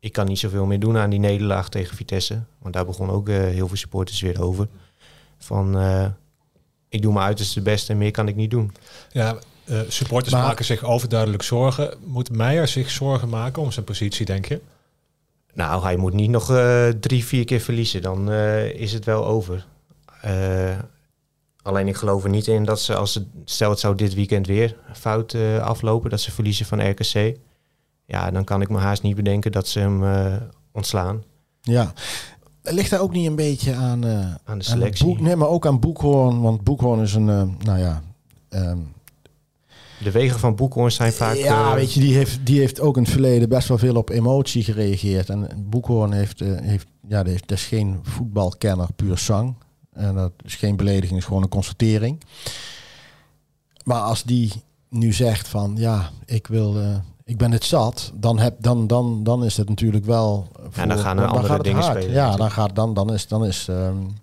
ik 0.00 0.12
kan 0.12 0.26
niet 0.26 0.38
zoveel 0.38 0.66
meer 0.66 0.80
doen 0.80 0.96
aan 0.96 1.10
die 1.10 1.18
nederlaag 1.18 1.68
tegen 1.68 1.96
Vitesse. 1.96 2.42
Want 2.58 2.74
daar 2.74 2.86
begon 2.86 3.10
ook 3.10 3.28
heel 3.28 3.68
veel 3.68 3.76
supporters 3.76 4.20
weer 4.20 4.42
over. 4.42 4.68
Van 5.38 5.76
ik 6.88 7.02
doe 7.02 7.12
mijn 7.12 7.26
uiterste 7.26 7.60
best 7.60 7.90
en 7.90 7.98
meer 7.98 8.10
kan 8.10 8.28
ik 8.28 8.36
niet 8.36 8.50
doen. 8.50 8.72
Ja, 9.12 9.38
eh, 9.66 9.80
supporters 9.88 10.34
Maar- 10.34 10.42
maken 10.42 10.64
zich 10.64 10.84
overduidelijk 10.84 11.42
zorgen. 11.42 11.94
Moet 12.04 12.30
Meijer 12.30 12.68
zich 12.68 12.90
zorgen 12.90 13.28
maken 13.28 13.62
om 13.62 13.72
zijn 13.72 13.84
positie, 13.84 14.26
denk 14.26 14.44
je? 14.46 14.60
Nou, 15.54 15.82
hij 15.82 15.96
moet 15.96 16.12
niet 16.12 16.30
nog 16.30 16.50
eh, 16.50 16.88
drie, 16.88 17.24
vier 17.24 17.44
keer 17.44 17.60
verliezen. 17.60 18.02
Dan 18.02 18.30
eh, 18.30 18.70
is 18.80 18.92
het 18.92 19.04
wel 19.04 19.26
over. 19.26 19.66
Eh, 20.20 20.78
alleen 21.62 21.88
ik 21.88 21.96
geloof 21.96 22.24
er 22.24 22.30
niet 22.30 22.46
in 22.46 22.64
dat 22.64 22.80
ze, 22.80 22.94
als 22.94 23.12
ze, 23.12 23.24
stel 23.44 23.70
het 23.70 23.78
zou 23.80 23.94
dit 23.94 24.14
weekend 24.14 24.46
weer 24.46 24.76
fout 24.92 25.34
eh, 25.34 25.58
aflopen, 25.58 26.10
dat 26.10 26.20
ze 26.20 26.30
verliezen 26.32 26.66
van 26.66 26.88
RKC. 26.90 27.36
Ja, 28.04 28.30
dan 28.30 28.44
kan 28.44 28.60
ik 28.60 28.68
me 28.68 28.78
haast 28.78 29.02
niet 29.02 29.16
bedenken 29.16 29.52
dat 29.52 29.68
ze 29.68 29.78
hem 29.78 30.04
eh, 30.04 30.36
ontslaan 30.72 31.22
Ja. 31.62 31.92
Ligt 32.62 32.90
daar 32.90 33.00
ook 33.00 33.12
niet 33.12 33.26
een 33.26 33.36
beetje 33.36 33.74
aan, 33.74 34.04
eh, 34.04 34.10
aan 34.18 34.24
de 34.34 34.38
aan 34.44 34.62
selectie. 34.62 35.06
boek, 35.06 35.20
nee, 35.20 35.36
maar 35.36 35.48
ook 35.48 35.66
aan 35.66 35.80
Boekhoorn. 35.80 36.40
Want 36.40 36.64
Boekhoorn 36.64 37.00
is 37.00 37.14
een, 37.14 37.28
eh, 37.28 37.42
nou 37.64 37.78
ja... 37.78 38.02
ehm, 38.48 38.78
De 40.02 40.10
wegen 40.10 40.38
van 40.40 40.54
Boekhoorn 40.54 40.92
zijn 40.92 41.12
vaak... 41.12 41.36
ja, 41.36 41.68
eh, 41.68 41.74
weet 41.74 41.92
je, 41.92 42.00
die 42.00 42.14
heeft, 42.14 42.38
die 42.46 42.60
heeft 42.60 42.80
ook 42.80 42.96
in 42.96 43.02
het 43.02 43.12
verleden 43.12 43.48
best 43.48 43.68
wel 43.68 43.78
veel 43.78 43.94
op 43.96 44.08
emotie 44.10 44.64
gereageerd. 44.64 45.28
En 45.28 45.48
Boekhoorn 45.56 46.12
heeft, 46.12 46.40
eh, 46.40 46.48
heeft, 46.60 46.86
ja, 47.08 47.22
dat 47.22 47.32
is, 47.34 47.40
dat 47.40 47.58
is 47.58 47.64
geen 47.64 47.98
voetbalkenner 48.02 48.88
puur 48.96 49.18
zang. 49.18 49.54
En 49.92 50.14
dat 50.14 50.32
is 50.44 50.54
geen 50.54 50.76
belediging, 50.76 51.18
is 51.18 51.24
gewoon 51.24 51.42
een 51.42 51.48
constatering. 51.48 52.20
Maar 53.84 54.00
als 54.00 54.22
die 54.22 54.52
nu 54.88 55.12
zegt 55.12 55.48
van, 55.48 55.74
ja, 55.76 56.10
ik 56.24 56.46
wil, 56.46 56.80
eh, 56.80 56.96
ik 57.24 57.36
ben 57.36 57.52
het 57.52 57.64
zat, 57.64 58.12
dan, 58.14 58.38
heb, 58.38 58.54
dan, 58.58 58.86
dan, 58.86 59.24
dan 59.24 59.44
is 59.44 59.56
het 59.56 59.68
natuurlijk 59.68 60.04
wel. 60.04 60.48
Voor, 60.70 60.88
dan 60.88 60.98
gaan 60.98 61.18
er 61.18 61.26
andere 61.26 61.46
gaat 61.46 61.64
dingen 61.64 61.82
hard. 61.82 61.96
spelen 61.96 62.14
Ja, 62.16 62.36
dan 62.36 62.50
gaat 62.50 62.74
dan, 62.76 62.94
dan 62.94 63.12
is, 63.12 63.28
dan 63.28 63.44
is. 63.44 63.68
ehm, 63.68 63.76
dan 63.76 64.14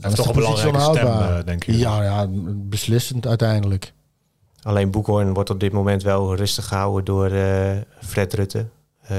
Hij 0.00 0.10
is 0.10 0.16
toch 0.16 0.26
de 0.26 0.32
een 0.32 0.44
positie 0.44 0.70
belangrijke 0.70 0.98
stem, 0.98 1.06
onhoudbaar. 1.06 1.38
eh, 1.38 1.44
denk 1.46 1.62
je. 1.64 1.78
Ja, 1.78 2.02
ja, 2.02 2.26
beslissend 2.54 3.26
uiteindelijk. 3.26 3.92
Alleen 4.64 4.90
Boekhoorn 4.90 5.34
wordt 5.34 5.50
op 5.50 5.60
dit 5.60 5.72
moment 5.72 6.02
wel 6.02 6.36
rustig 6.36 6.66
gehouden 6.66 7.04
door 7.04 7.30
eh, 7.30 7.76
Fred 8.00 8.34
Rutte. 8.34 8.66
Eh, 9.00 9.16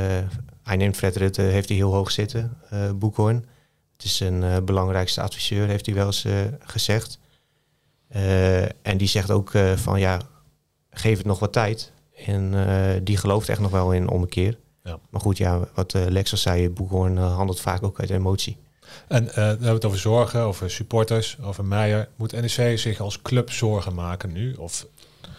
hij 0.63 0.75
neemt 0.75 0.95
Fred 0.95 1.15
Rutte, 1.15 1.41
heeft 1.41 1.67
hij 1.69 1.77
heel 1.77 1.93
hoog 1.93 2.11
zitten, 2.11 2.57
Boekhoorn. 2.95 3.45
Het 3.95 4.05
is 4.05 4.17
zijn 4.17 4.65
belangrijkste 4.65 5.21
adviseur, 5.21 5.67
heeft 5.67 5.85
hij 5.85 5.95
wel 5.95 6.05
eens 6.05 6.25
gezegd. 6.59 7.19
En 8.81 8.97
die 8.97 9.07
zegt 9.07 9.31
ook 9.31 9.51
van 9.75 9.99
ja, 9.99 10.21
geef 10.89 11.17
het 11.17 11.25
nog 11.25 11.39
wat 11.39 11.53
tijd. 11.53 11.91
En 12.25 12.53
die 13.03 13.17
gelooft 13.17 13.49
echt 13.49 13.59
nog 13.59 13.71
wel 13.71 13.91
in 13.91 14.09
ommekeer. 14.09 14.57
Ja. 14.85 14.99
Maar 15.09 15.21
goed, 15.21 15.37
ja, 15.37 15.67
wat 15.73 15.93
Lex 15.93 16.31
al 16.31 16.37
zei, 16.37 16.69
Boekhoorn 16.69 17.17
eh, 17.17 17.35
handelt 17.35 17.59
vaak 17.59 17.83
ook 17.83 17.99
uit 17.99 18.09
emotie. 18.09 18.57
En 19.07 19.29
eh, 19.29 19.35
we 19.35 19.41
hebben 19.41 19.73
het 19.73 19.85
over 19.85 19.99
zorgen, 19.99 20.39
over 20.39 20.71
supporters, 20.71 21.37
over 21.41 21.65
Meijer. 21.65 22.07
Moet 22.15 22.31
NEC 22.31 22.79
zich 22.79 22.99
als 22.99 23.21
club 23.21 23.51
zorgen 23.51 23.93
maken 23.93 24.31
nu? 24.31 24.53
Of 24.53 24.87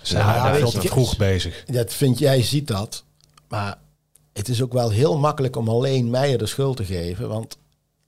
zijn 0.06 0.26
Nou 0.26 0.37
ja, 0.38 0.55
veel 0.55 0.70
te 0.70 0.81
vroeg 0.88 1.17
bezig? 1.17 1.64
Dat 1.64 1.93
vind 1.94 2.19
jij, 2.19 2.43
ziet 2.43 2.67
dat. 2.69 3.05
Maar 3.49 3.79
het 4.32 4.49
is 4.49 4.62
ook 4.62 4.73
wel 4.73 4.91
heel 4.91 5.19
makkelijk 5.19 5.56
om 5.56 5.69
alleen 5.69 6.10
Meijer 6.10 6.39
de 6.39 6.46
schuld 6.46 6.77
te 6.77 6.84
geven. 6.84 7.29
Want 7.29 7.58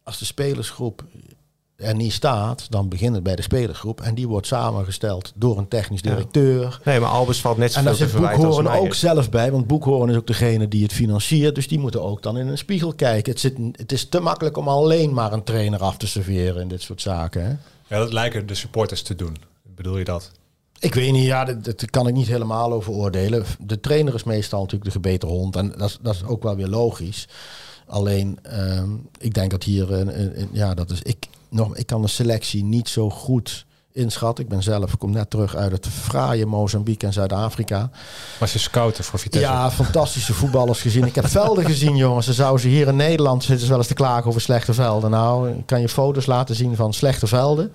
als 0.03 0.19
de 0.19 0.25
spelersgroep 0.25 1.05
er 1.77 1.95
niet 1.95 2.13
staat, 2.13 2.67
dan 2.71 2.89
begint 2.89 3.15
het 3.15 3.23
bij 3.23 3.37
de 3.37 3.43
spelersgroep. 3.43 4.01
En 4.01 4.15
die 4.15 4.29
wordt 4.29 4.47
samengesteld 4.47 5.33
door 5.35 5.59
een 5.59 5.69
technisch 5.69 6.01
Ja. 6.03 6.11
directeur. 6.11 6.81
Nee, 6.85 7.01
maar 7.01 7.11
Albers 7.11 7.41
valt 7.41 7.57
net 7.57 7.75
En 7.75 7.83
zoveel 7.83 7.99
daar 7.99 8.09
zit 8.09 8.39
Boekhoorn 8.39 8.69
ook 8.69 8.95
zelf 8.95 9.31
bij. 9.31 9.51
Want 9.53 9.67
Boekhoorn 9.67 10.11
is 10.11 10.17
ook 10.17 10.27
degene 10.27 10.69
die 10.69 10.83
het 10.83 10.93
financiert. 10.93 11.55
Dus 11.55 11.69
die 11.69 11.79
moeten 11.79 12.03
ook 12.03 12.23
dan 12.23 12.39
in 12.39 12.47
een 12.47 12.59
spiegel 12.59 12.93
kijken. 12.95 13.33
Het, 13.33 13.41
zit, 13.41 13.57
het 13.73 13.93
is 13.93 14.09
te 14.09 14.21
makkelijk 14.21 14.57
om 14.57 14.69
alleen 14.69 15.15
maar 15.15 15.33
een 15.33 15.45
trainer 15.45 15.81
af 15.81 15.97
te 15.97 16.07
serveren 16.07 16.63
in 16.63 16.69
dit 16.69 16.83
soort 16.83 17.01
zaken. 17.01 17.43
Hè? 17.45 17.49
Ja, 17.95 17.99
dat 18.03 18.13
lijken 18.13 18.47
de 18.47 18.55
supporters 18.55 19.03
te 19.03 19.15
doen. 19.15 19.37
Bedoel 19.75 19.99
je 19.99 20.05
dat? 20.05 20.31
Ik 20.79 20.95
weet 20.95 21.13
niet, 21.13 21.25
ja, 21.25 21.45
dat, 21.45 21.91
kan 21.91 22.09
ik 22.09 22.15
niet 22.15 22.27
helemaal 22.27 22.73
over 22.73 22.93
oordelen. 22.93 23.45
De 23.61 23.81
trainer 23.81 24.15
is 24.15 24.25
meestal 24.25 24.61
natuurlijk 24.61 24.85
de 24.85 25.01
gebeten 25.01 25.29
hond. 25.29 25.57
En 25.57 25.75
dat 25.77 25.89
is, 25.89 25.99
dat 26.01 26.15
is 26.15 26.25
ook 26.25 26.43
wel 26.43 26.57
weer 26.57 26.69
logisch. 26.69 27.29
Alleen, 27.87 28.39
ehm, 28.43 28.91
ik 29.19 29.35
denk 29.35 29.51
dat 29.51 29.63
hier, 29.63 30.13
ja, 30.53 30.75
dat 30.75 30.91
is, 30.91 31.03
ik, 31.03 31.27
nog, 31.49 31.77
ik 31.77 31.87
kan 31.87 32.03
de 32.03 32.09
selectie 32.09 32.65
niet 32.65 32.89
zo 32.89 33.11
goed 33.11 33.67
inschatten. 33.93 34.45
Ik 34.45 34.51
ben 34.51 34.63
zelf, 34.63 34.97
kom 34.97 35.11
net 35.11 35.31
terug 35.31 35.57
uit 35.57 35.73
het 35.73 35.87
fraaie 35.87 36.47
Mozambique 36.47 37.07
en 37.07 37.13
Zuid-Afrika. 37.13 37.91
Maar 38.39 38.49
ze 38.49 38.59
scouten 38.59 39.05
voor 39.05 39.19
Vitesse. 39.19 39.49
Ja, 39.49 39.71
fantastische 39.71 40.35
voetballers 40.35 40.81
gezien. 40.81 41.05
Ik 41.05 41.15
heb 41.15 41.27
velden 41.29 41.65
gezien, 41.65 41.97
jongens. 42.07 42.27
Ze 42.27 42.33
zouden 42.33 42.61
ze 42.61 42.69
hier 42.69 42.89
in 42.89 42.97
Nederland 42.97 43.45
zitten 43.45 43.65
ze 43.65 43.69
wel 43.69 43.79
eens 43.79 43.89
te 43.89 43.95
klagen 43.95 44.27
over 44.27 44.41
slechte 44.41 44.75
velden. 44.75 45.11
Nou, 45.11 45.51
ik 45.51 45.67
kan 45.67 45.81
je 45.81 45.89
foto's 45.89 46.27
laten 46.27 46.55
zien 46.55 46.77
van 46.77 46.95
slechte 46.95 47.27
velden. 47.27 47.73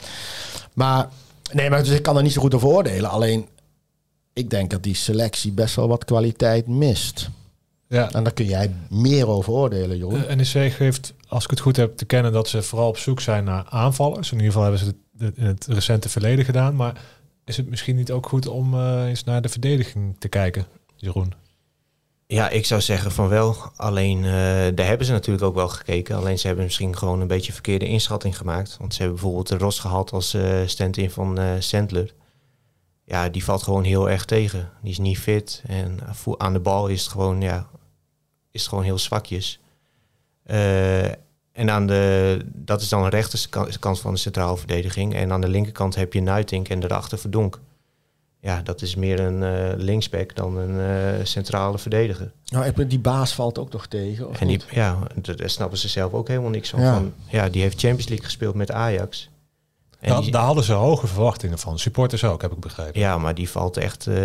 Maar 0.74 1.10
nee, 1.52 1.70
maar 1.70 1.84
dus 1.84 1.94
ik 1.94 2.04
kan 2.04 2.18
er 2.18 2.24
niet 2.24 2.32
zo 2.34 2.42
goed 2.42 2.54
over 2.54 2.68
oordelen. 2.68 3.10
Alleen, 3.10 3.48
ik 4.34 4.50
denk 4.50 4.70
dat 4.70 4.84
die 4.84 4.96
selectie 4.96 5.52
best 5.52 5.76
wel 5.76 5.88
wat 5.88 6.06
kwaliteit 6.06 6.68
mist. 6.68 7.30
ja. 7.88 8.12
En 8.12 8.24
daar 8.24 8.34
kun 8.34 8.46
jij 8.46 8.72
meer 8.90 9.28
over 9.28 9.54
oordelen, 9.54 9.98
Jeroen. 9.98 10.22
De 10.28 10.36
NEC 10.36 10.74
geeft, 10.74 11.14
als 11.28 11.44
ik 11.44 11.50
het 11.50 11.60
goed 11.60 11.76
heb, 11.76 11.98
te 11.98 12.06
kennen 12.06 12.32
dat 12.32 12.48
ze 12.48 12.62
vooral 12.62 12.88
op 12.88 12.98
zoek 12.98 13.20
zijn 13.20 13.44
naar 13.44 13.66
aanvallers. 13.70 14.32
In 14.32 14.38
ieder 14.38 14.52
geval 14.52 14.62
hebben 14.64 14.80
ze 14.80 14.86
het 14.86 14.96
het 15.18 15.38
in 15.38 15.46
het 15.46 15.66
recente 15.66 16.10
verleden 16.10 16.46
gedaan. 16.46 16.76
Maar 16.76 17.02
is 17.46 17.58
het 17.58 17.70
misschien 17.70 17.96
niet 17.96 18.12
ook 18.12 18.28
goed 18.28 18.48
om 18.48 18.74
eh, 18.74 19.06
eens 19.08 19.24
naar 19.24 19.42
de 19.42 19.50
verdediging 19.50 20.16
te 20.20 20.28
kijken, 20.28 20.66
Jeroen? 20.96 21.34
Ja, 22.28 22.50
ik 22.50 22.66
zou 22.66 22.82
zeggen 22.82 23.12
van 23.12 23.28
wel. 23.28 23.56
Alleen 23.76 24.18
eh, 24.18 24.32
daar 24.76 24.86
hebben 24.86 25.06
ze 25.06 25.12
natuurlijk 25.12 25.46
ook 25.46 25.56
wel 25.56 25.68
gekeken. 25.68 26.16
Alleen 26.16 26.40
ze 26.40 26.48
hebben 26.48 26.66
misschien 26.66 26.98
gewoon 26.98 27.22
een 27.22 27.28
beetje 27.28 27.54
verkeerde 27.54 27.86
inschatting 27.88 28.38
gemaakt. 28.38 28.78
Want 28.80 28.94
ze 28.94 29.02
hebben 29.02 29.20
bijvoorbeeld 29.20 29.48
de 29.48 29.58
Ros 29.58 29.80
gehaald 29.80 30.12
als 30.12 30.34
eh 30.34 30.62
stand-in 30.66 31.12
van 31.12 31.38
eh 31.40 31.52
Sandler. 31.60 32.14
ja, 33.06 33.30
die 33.30 33.44
valt 33.44 33.64
gewoon 33.64 33.84
heel 33.84 34.10
erg 34.10 34.26
tegen. 34.26 34.72
Die 34.82 34.92
is 34.92 34.98
niet 34.98 35.20
fit. 35.20 35.64
En 35.68 36.00
aan 36.38 36.54
de 36.54 36.60
bal 36.60 36.88
is 36.88 37.02
het 37.02 37.12
gewoon, 37.12 37.42
ja, 37.42 37.68
is 38.52 38.68
gewoon 38.68 38.84
heel 38.84 39.00
zwakjes. 39.00 39.60
En 41.54 41.70
aan 41.70 41.88
de, 41.88 42.40
dat 42.46 42.82
is 42.82 42.90
dan 42.90 43.04
de 43.04 43.10
rechterkant 43.10 44.00
van 44.00 44.14
de 44.14 44.20
centrale 44.20 44.58
verdediging. 44.58 45.14
En 45.14 45.32
aan 45.32 45.42
de 45.42 45.48
linkerkant 45.48 45.96
heb 45.96 46.14
je 46.14 46.22
Nuitink 46.22 46.70
en 46.70 46.80
daarachter 46.80 47.18
Verdonk. 47.18 47.60
Ja, 48.44 48.62
dat 48.62 48.82
is 48.82 48.96
meer 48.96 49.20
een 49.20 49.44
eh, 49.44 49.78
linksback 49.78 50.36
dan 50.36 50.58
een 50.58 50.80
eh, 51.20 51.26
centrale 51.26 51.78
verdediger. 51.78 52.32
Nou, 52.46 52.88
die 52.88 53.00
baas 53.00 53.34
valt 53.34 53.58
ook 53.60 53.72
nog 53.72 53.88
tegen. 53.88 54.30
Of 54.30 54.40
En 54.42 54.48
die, 54.48 54.58
niet? 54.58 54.66
ja, 54.72 54.98
daar 55.22 55.50
snappen 55.50 55.78
ze 55.78 55.88
zelf 55.88 56.14
ook 56.14 56.28
helemaal 56.28 56.50
niks 56.50 56.70
van. 56.70 56.82
Ja. 56.82 56.94
Van, 56.94 57.14
ja, 57.30 57.50
die 57.50 57.62
heeft 57.62 57.80
Champions 57.80 58.08
League 58.08 58.26
gespeeld 58.26 58.56
met 58.56 58.72
Ajax. 58.72 59.30
En 60.00 60.10
Daar, 60.10 60.22
die- 60.22 60.32
daar 60.32 60.44
hadden 60.44 60.64
ze 60.64 60.74
hoge 60.74 61.08
verwachtingen 61.08 61.58
van. 61.60 61.80
Supporters 61.80 62.24
ook, 62.24 62.42
heb 62.42 62.52
ik 62.52 62.60
begrepen. 62.60 63.00
ja, 63.00 63.18
maar 63.18 63.36
die 63.36 63.50
valt 63.50 63.78
echt 63.78 64.08
eh, 64.08 64.16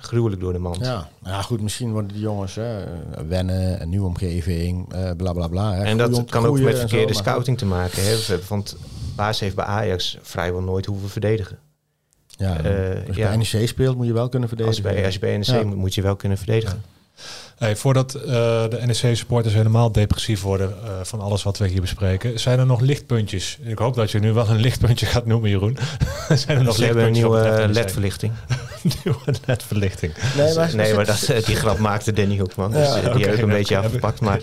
gruwelijk 0.00 0.40
door 0.40 0.52
de 0.52 0.58
mand. 0.58 0.84
Ja. 0.84 1.08
ja, 1.24 1.42
goed, 1.42 1.60
misschien 1.60 1.92
worden 1.92 2.12
die 2.12 2.20
jongens 2.22 2.54
hè, 2.54 2.84
wennen, 3.28 3.82
een 3.82 3.88
nieuwe 3.88 4.06
omgeving, 4.06 4.92
eh 4.92 5.10
bla 5.16 5.32
bla 5.32 5.48
bla. 5.48 5.74
Hè, 5.74 5.84
En 5.84 5.96
dat 5.96 6.08
groeien- 6.08 6.26
kan 6.30 6.46
ook 6.46 6.58
met 6.60 6.72
zo, 6.74 6.78
verkeerde 6.78 7.12
maar 7.12 7.22
scouting 7.22 7.58
te 7.58 7.66
maken 7.66 8.04
hebben. 8.04 8.40
Want 8.48 8.76
Baas 9.16 9.40
heeft 9.40 9.54
bij 9.56 9.64
Ajax 9.64 10.18
vrijwel 10.22 10.60
nooit 10.62 10.86
hoeven 10.86 11.08
verdedigen. 11.08 11.58
Ja, 12.36 12.56
Eh, 12.56 13.06
als 13.06 13.16
je 13.16 13.22
ja. 13.22 13.28
bij 13.28 13.36
NEC 13.36 13.68
speelt, 13.68 13.96
moet 13.96 14.06
je 14.06 14.12
wel 14.12 14.28
kunnen 14.28 14.48
Als 14.48 14.58
verdedigen. 14.58 14.90
je 14.90 14.94
bij, 14.94 15.04
als 15.04 15.14
je 15.14 15.20
bij 15.20 15.36
NEC 15.36 15.46
Ja. 15.46 15.62
moet, 15.64 15.76
moet 15.76 15.94
je 15.94 16.02
wel 16.02 16.16
kunnen 16.16 16.38
verdedigen. 16.38 16.82
Hey, 17.58 17.76
voordat 17.76 18.14
eh, 18.14 18.22
de 18.68 18.78
NEC-supporters 18.86 19.54
helemaal 19.54 19.92
depressief 19.92 20.42
worden 20.42 20.74
eh, 20.84 20.90
van 21.02 21.20
alles 21.20 21.42
wat 21.42 21.58
we 21.58 21.68
hier 21.68 21.80
bespreken, 21.80 22.40
zijn 22.40 22.58
er 22.58 22.66
nog 22.66 22.80
lichtpuntjes? 22.80 23.58
Ik 23.62 23.78
hoop 23.78 23.94
dat 23.94 24.10
je 24.10 24.18
nu 24.18 24.32
wel 24.32 24.48
een 24.48 24.60
lichtpuntje 24.60 25.06
gaat 25.06 25.26
noemen, 25.26 25.50
Jeroen. 25.50 25.78
zijn 26.34 26.58
er 26.58 26.64
nog 26.64 26.76
Ze 26.76 26.84
hebben 26.84 27.04
een 27.04 27.12
nieuwe 27.12 27.40
NEC? 27.66 27.74
LED-verlichting. 27.74 28.32
nieuwe 29.04 29.18
LED-verlichting. 29.46 30.12
Nee, 30.36 30.54
maar, 30.54 30.76
nee, 30.76 30.94
maar 30.94 31.04
dat, 31.06 31.32
die 31.46 31.56
grap 31.56 31.78
maakte 31.78 32.12
Danny 32.12 32.38
Hoekman. 32.38 32.70
Dus 32.72 32.86
Ja, 32.88 33.00
die 33.00 33.10
oké, 33.10 33.18
heb 33.20 33.34
ik 33.34 33.42
een 33.42 33.48
beetje 33.48 33.78
afgepakt. 33.78 34.20
Maar 34.20 34.42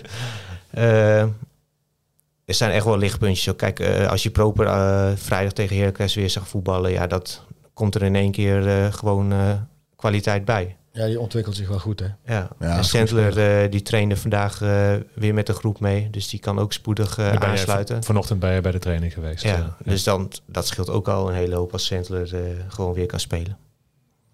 eh, 0.70 1.20
er 1.20 2.54
zijn 2.54 2.70
echt 2.70 2.84
wel 2.84 2.98
lichtpuntjes. 2.98 3.56
Kijk, 3.56 3.80
als 4.08 4.22
je 4.22 4.30
proper 4.30 4.66
eh, 4.66 5.08
vrijdag 5.14 5.52
tegen 5.52 5.76
Heracles 5.76 6.14
weer 6.14 6.30
zag 6.30 6.48
voetballen, 6.48 6.90
ja, 6.92 7.06
dat 7.06 7.42
komt 7.80 7.94
er 7.94 8.02
in 8.02 8.14
één 8.16 8.30
keer 8.32 8.68
eh, 8.68 8.92
gewoon 8.92 9.32
eh, 9.32 9.52
kwaliteit 9.96 10.44
bij. 10.44 10.76
ja, 10.92 11.06
die 11.06 11.20
ontwikkelt 11.20 11.56
zich 11.56 11.68
wel 11.68 11.78
goed, 11.78 12.00
hè? 12.00 12.06
Ja, 12.34 12.48
Ja, 12.60 12.76
en 12.76 12.84
Sandler 12.84 13.62
eh, 13.62 13.70
die 13.70 13.82
trainde 13.82 14.16
vandaag 14.16 14.62
eh, 14.62 14.94
weer 15.14 15.34
met 15.34 15.46
de 15.46 15.52
groep 15.52 15.80
mee. 15.80 16.10
Dus 16.10 16.28
die 16.28 16.40
kan 16.40 16.58
ook 16.58 16.72
spoedig 16.72 17.18
eh, 17.18 17.32
aansluiten. 17.32 17.94
van- 17.94 18.04
Vanochtend 18.04 18.40
ben 18.40 18.52
je 18.54 18.60
bij 18.60 18.72
de 18.72 18.78
training 18.78 19.12
geweest. 19.12 19.42
Ja, 19.42 19.76
dus 19.84 20.04
dan, 20.04 20.30
dat 20.46 20.66
scheelt 20.66 20.90
ook 20.90 21.08
al 21.08 21.28
een 21.28 21.34
hele 21.34 21.54
hoop 21.54 21.72
als 21.72 21.86
Sandler 21.86 22.34
eh, 22.34 22.40
gewoon 22.68 22.94
weer 22.94 23.06
kan 23.06 23.20
spelen. 23.20 23.56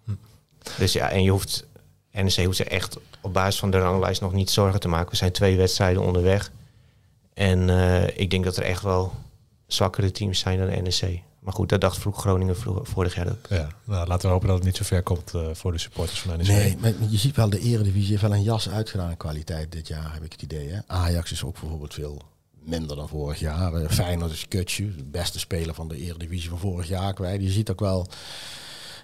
Hm. 0.05 0.11
Dus 0.77 0.93
ja, 0.93 1.09
en 1.09 1.23
je 1.23 1.31
hoeft, 1.31 1.65
NEC 2.11 2.45
hoeft 2.45 2.57
zich 2.57 2.67
echt 2.67 2.97
op 3.21 3.33
basis 3.33 3.59
van 3.59 3.71
de 3.71 3.79
ranglijst 3.79 4.21
nog 4.21 4.33
niet 4.33 4.49
zorgen 4.49 4.79
te 4.79 4.87
maken. 4.87 5.09
We 5.09 5.15
zijn 5.15 5.31
twee 5.31 5.57
wedstrijden 5.57 6.01
onderweg. 6.01 6.51
En 7.33 7.69
eh, 7.69 8.07
ik 8.19 8.29
denk 8.29 8.43
dat 8.43 8.57
er 8.57 8.63
echt 8.63 8.81
wel 8.81 9.11
zwakkere 9.67 10.11
teams 10.11 10.39
zijn 10.39 10.57
dan 10.59 10.67
NEC. 10.83 11.21
Maar 11.47 11.55
goed, 11.55 11.69
dat 11.69 11.81
dacht 11.81 11.97
vroeg 11.97 12.19
Groningen 12.19 12.55
vorig 12.81 13.15
jaar 13.15 13.29
ook. 13.29 13.47
Ja, 13.49 13.67
nou, 13.83 14.07
laten 14.07 14.27
we 14.27 14.33
hopen 14.33 14.47
dat 14.47 14.57
het 14.57 14.65
niet 14.65 14.75
zo 14.75 14.83
ver 14.83 15.03
komt 15.03 15.33
eh, 15.33 15.47
voor 15.53 15.71
de 15.71 15.77
supporters 15.77 16.21
van 16.21 16.37
NEC. 16.37 16.47
Nee, 16.47 16.77
maar 16.79 16.93
je 17.09 17.17
ziet 17.17 17.35
wel 17.35 17.49
de 17.49 17.59
eredivisie 17.59 18.09
heeft 18.09 18.21
wel 18.21 18.33
een 18.33 18.43
jas 18.43 18.69
uitgedaan 18.69 19.09
in 19.09 19.17
kwaliteit 19.17 19.71
dit 19.71 19.87
jaar, 19.87 20.13
heb 20.13 20.23
ik 20.23 20.31
het 20.31 20.41
idee. 20.41 20.69
Hè? 20.69 20.79
Ajax 20.87 21.31
is 21.31 21.43
ook 21.43 21.59
bijvoorbeeld 21.59 21.93
veel 21.93 22.21
minder 22.63 22.95
dan 22.95 23.07
vorig 23.07 23.39
jaar. 23.39 23.73
Eh, 23.73 23.89
Feyenoord 23.89 24.31
is 24.31 24.47
Kutje, 24.47 24.95
de 24.95 25.03
beste 25.03 25.39
speler 25.39 25.73
van 25.73 25.87
de 25.87 25.97
eredivisie 25.97 26.49
van 26.49 26.59
vorig 26.59 26.87
jaar 26.87 27.13
kwijt. 27.13 27.41
Je 27.41 27.49
ziet 27.49 27.69
ook 27.69 27.79
wel... 27.79 28.07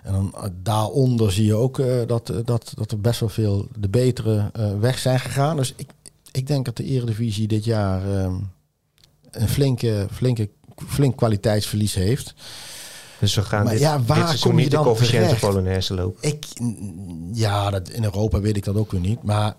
En 0.04 0.14
dan 0.14 0.34
eh, 0.36 0.44
daaronder 0.64 1.32
zie 1.32 1.46
je 1.46 1.56
ook 1.56 1.80
eh, 1.80 2.08
dat, 2.08 2.34
dat, 2.46 2.74
dat 2.76 2.92
er 2.92 3.02
best 3.02 3.20
wel 3.20 3.30
veel 3.30 3.68
de 3.78 3.90
betere 3.90 4.52
weg 4.80 4.98
zijn 4.98 5.20
gegaan. 5.20 5.56
Dus 5.56 5.74
ik, 5.76 5.90
ik 6.32 6.48
denk 6.48 6.66
dat 6.66 6.78
de 6.78 6.86
eredivisie 6.86 7.48
dit 7.48 7.66
jaar 7.66 8.20
ehm, 8.20 8.36
een 9.32 9.50
flinke, 9.50 10.08
flinke, 10.12 10.50
flink 10.88 11.16
kwaliteitsverlies 11.18 11.94
heeft. 11.94 12.34
Dus 13.20 13.36
we 13.36 13.42
gaan 13.42 13.64
Maar 13.64 13.74
dit, 13.74 13.82
ja, 13.82 14.02
waar 14.04 14.32
dit 14.32 14.40
kom 14.40 14.52
je 14.52 14.58
niet 14.58 14.70
de 14.70 14.76
dan 14.76 14.86
coëfficiënte 14.86 15.26
terecht? 15.26 15.42
Polonaise 15.42 15.94
lopen. 15.94 16.30
Ik, 16.30 16.46
ja, 17.34 17.70
dat, 17.70 17.90
in 17.90 18.04
Europa 18.04 18.40
weet 18.40 18.58
ik 18.58 18.64
dat 18.64 18.76
ook 18.76 18.92
weer 18.92 19.02
niet. 19.02 19.24
Maar 19.24 19.54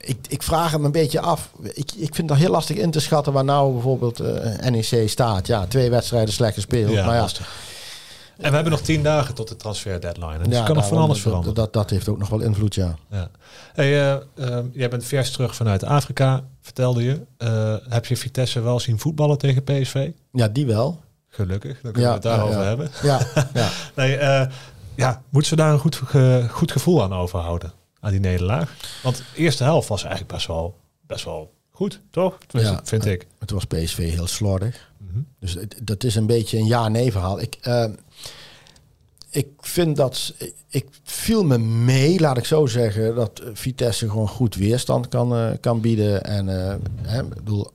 ik, 0.00 0.18
ik 0.28 0.42
vraag 0.42 0.70
hem 0.70 0.84
een 0.84 0.92
beetje 0.92 1.20
af. 1.20 1.50
Ik, 1.62 1.92
ik 1.96 2.14
vind 2.14 2.30
het 2.30 2.38
heel 2.38 2.50
lastig 2.50 2.76
in 2.76 2.90
te 2.90 3.00
schatten 3.00 3.32
waar 3.32 3.44
nou 3.44 3.72
bijvoorbeeld 3.72 4.20
eh, 4.20 4.70
NEC 4.70 5.08
staat. 5.08 5.46
Ja, 5.46 5.66
twee 5.66 5.90
wedstrijden 5.90 6.34
slecht 6.34 6.54
gespeeld. 6.54 6.90
Ja, 6.90 7.04
maar 7.04 7.14
ja, 7.14 7.20
lastig. 7.20 7.52
En 8.38 8.48
we 8.48 8.54
hebben 8.54 8.72
nog 8.72 8.80
tien 8.80 9.02
dagen 9.02 9.34
tot 9.34 9.48
de 9.48 9.56
transfer 9.56 10.00
deadline. 10.00 10.38
Dus 10.38 10.56
ja, 10.56 10.64
kan 10.64 10.74
nog 10.74 10.84
van 10.84 10.92
daarom, 10.92 11.10
alles 11.10 11.20
veranderen. 11.20 11.54
dat, 11.54 11.72
dat 11.72 11.90
heeft 11.90 12.08
ook 12.08 12.18
nog 12.18 12.28
wel 12.28 12.40
invloed, 12.40 12.74
ja. 12.74 12.96
Ja. 13.10 13.30
Hey, 13.74 14.00
eh, 14.00 14.12
eh, 14.34 14.64
jij 14.72 14.88
bent 14.88 15.04
vers 15.04 15.30
terug 15.30 15.54
vanuit 15.54 15.84
Afrika, 15.84 16.44
vertelde 16.60 17.02
je. 17.02 17.20
Eh, 17.36 17.74
heb 17.88 18.06
je 18.06 18.16
Vitesse 18.16 18.60
wel 18.60 18.80
zien 18.80 18.98
voetballen 18.98 19.38
tegen 19.38 19.64
PSV? 19.64 20.10
Ja, 20.32 20.48
die 20.48 20.66
wel. 20.66 21.00
Gelukkig, 21.28 21.80
dan 21.80 21.92
kunnen 21.92 22.02
Ja, 22.02 22.08
we 22.08 22.14
het 22.14 22.22
daarover 22.22 22.64
hebben. 22.64 22.90
Ja, 23.02 23.20
ja. 23.54 23.68
Nee, 23.96 24.18
ja, 24.94 25.22
moeten 25.28 25.50
ze 25.50 25.56
daar 25.56 25.72
een 25.72 25.78
goed, 25.78 26.02
goed 26.50 26.72
gevoel 26.72 27.02
aan 27.02 27.12
overhouden, 27.12 27.72
aan 28.00 28.10
die 28.10 28.20
nederlaag? 28.20 28.74
Want 29.02 29.16
de 29.16 29.24
eerste 29.34 29.64
helft 29.64 29.88
was 29.88 30.02
eigenlijk 30.02 30.32
best 30.32 30.46
wel, 30.46 30.76
best 31.06 31.24
wel 31.24 31.52
goed, 31.78 32.00
toch? 32.10 32.38
Tenminste, 32.46 32.76
Ja. 32.76 32.84
vind 32.84 33.04
ik. 33.06 33.26
Het 33.38 33.50
was 33.50 33.64
PSV 33.64 34.10
heel 34.12 34.26
slordig. 34.26 34.90
Mhm. 34.96 35.18
Dus 35.40 35.56
dat 35.82 36.04
is 36.04 36.14
een 36.14 36.26
beetje 36.26 36.58
een 36.58 36.66
ja-nee 36.66 37.12
verhaal. 37.12 37.40
Ik, 37.40 37.56
eh, 37.60 37.84
ik 39.30 39.46
vind 39.60 39.96
dat... 39.96 40.34
Ik 40.68 40.86
viel 41.02 41.44
me 41.44 41.58
mee, 41.58 42.20
laat 42.20 42.36
ik 42.38 42.44
zo 42.44 42.66
zeggen, 42.66 43.14
dat 43.14 43.42
Vitesse 43.52 44.08
gewoon 44.08 44.28
goed 44.28 44.54
weerstand 44.54 45.08
kan, 45.08 45.34
eh, 45.36 45.50
kan 45.60 45.80
bieden. 45.80 46.24
En 46.24 46.68
eh, 46.68 46.74
hè, 47.02 47.24
bedoel, 47.24 47.70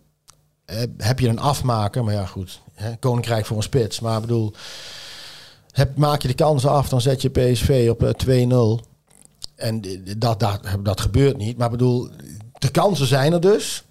eh, 0.66 0.84
heb 0.98 1.20
je 1.20 1.28
een 1.28 1.40
afmaker, 1.40 2.04
maar 2.04 2.14
ja 2.14 2.26
goed, 2.26 2.62
hè, 2.74 2.96
Koninkrijk 2.98 3.46
voor 3.46 3.58
een 3.58 3.64
spits. 3.64 4.00
Maar 4.00 4.16
ik 4.16 4.22
bedoel, 4.22 4.54
heb, 5.72 5.98
maak 5.98 6.22
je 6.22 6.28
de 6.28 6.34
kansen 6.34 6.70
af, 6.70 6.90
dan 6.90 7.02
zet 7.02 7.22
je 7.22 7.30
PSV 7.30 7.88
op 7.90 8.04
eh, 8.04 8.14
2-0. 8.14 8.80
En 9.56 9.82
d- 9.82 10.22
dat, 10.22 10.40
dat, 10.40 10.60
dat 10.84 11.02
gebeurt 11.02 11.38
niet. 11.38 11.58
Maar 11.58 11.66
ik 11.66 11.78
bedoel, 11.78 12.10
de 12.54 12.72
kansen 12.72 13.08
zijn 13.08 13.34
er 13.34 13.42
dus. 13.42 13.84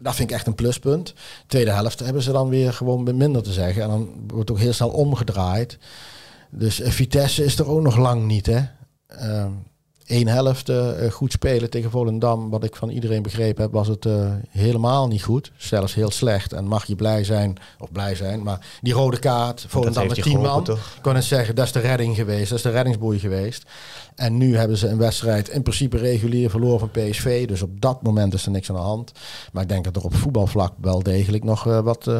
Dat 0.00 0.14
vind 0.14 0.30
ik 0.30 0.36
echt 0.36 0.46
een 0.46 0.54
pluspunt. 0.54 1.14
Tweede 1.46 1.70
helft 1.70 1.98
hebben 1.98 2.22
ze 2.22 2.32
dan 2.32 2.48
weer 2.48 2.72
gewoon 2.72 3.16
minder 3.16 3.42
te 3.42 3.52
zeggen. 3.52 3.82
En 3.82 3.88
dan 3.88 4.10
wordt 4.26 4.50
ook 4.50 4.58
heel 4.58 4.72
snel 4.72 4.90
omgedraaid. 4.90 5.78
Dus 6.50 6.80
eh, 6.80 6.90
Vitesse 6.90 7.44
is 7.44 7.58
er 7.58 7.68
ook 7.68 7.82
nog 7.82 7.96
lang 7.96 8.24
niet, 8.24 8.46
hè. 8.46 8.64
Ehm 9.06 9.52
Eén 10.06 10.28
helft 10.28 10.68
eh, 10.68 11.10
goed 11.10 11.32
spelen 11.32 11.70
tegen 11.70 11.90
Volendam, 11.90 12.50
wat 12.50 12.64
ik 12.64 12.76
van 12.76 12.88
iedereen 12.88 13.22
begrepen 13.22 13.62
heb, 13.62 13.72
was 13.72 13.88
het 13.88 14.06
eh, 14.06 14.32
helemaal 14.50 15.08
niet 15.08 15.22
goed. 15.22 15.52
Zelfs 15.56 15.94
heel 15.94 16.10
slecht. 16.10 16.52
En 16.52 16.66
mag 16.66 16.84
je 16.84 16.96
blij 16.96 17.24
zijn, 17.24 17.56
of 17.78 17.92
blij 17.92 18.14
zijn, 18.14 18.42
maar 18.42 18.66
die 18.80 18.92
rode 18.92 19.18
kaart, 19.18 19.64
Volendam 19.68 20.06
met 20.06 20.22
10 20.22 20.40
man. 20.40 20.64
toch? 20.64 20.92
Ik 20.96 21.02
kan 21.02 21.14
het 21.14 21.24
zeggen, 21.24 21.54
dat 21.54 21.64
is 21.64 21.72
de 21.72 21.80
redding 21.80 22.16
geweest, 22.16 22.48
dat 22.48 22.58
is 22.58 22.64
de 22.64 22.70
reddingsboei 22.70 23.18
geweest. 23.18 23.64
En 24.14 24.36
nu 24.36 24.56
hebben 24.56 24.76
ze 24.76 24.88
een 24.88 24.98
wedstrijd 24.98 25.48
in 25.48 25.62
principe 25.62 25.96
regulier 25.96 26.50
verloren 26.50 26.78
van 26.78 26.90
PSV. 26.90 27.46
Dus 27.46 27.62
op 27.62 27.80
dat 27.80 28.02
moment 28.02 28.34
is 28.34 28.44
er 28.44 28.50
niks 28.50 28.68
aan 28.70 28.76
de 28.76 28.82
hand. 28.82 29.12
Maar 29.52 29.62
ik 29.62 29.68
denk 29.68 29.84
dat 29.84 29.96
er 29.96 30.04
op 30.04 30.14
voetbalvlak 30.14 30.72
wel 30.80 31.02
degelijk 31.02 31.44
nog 31.44 31.64
wat 31.64 32.10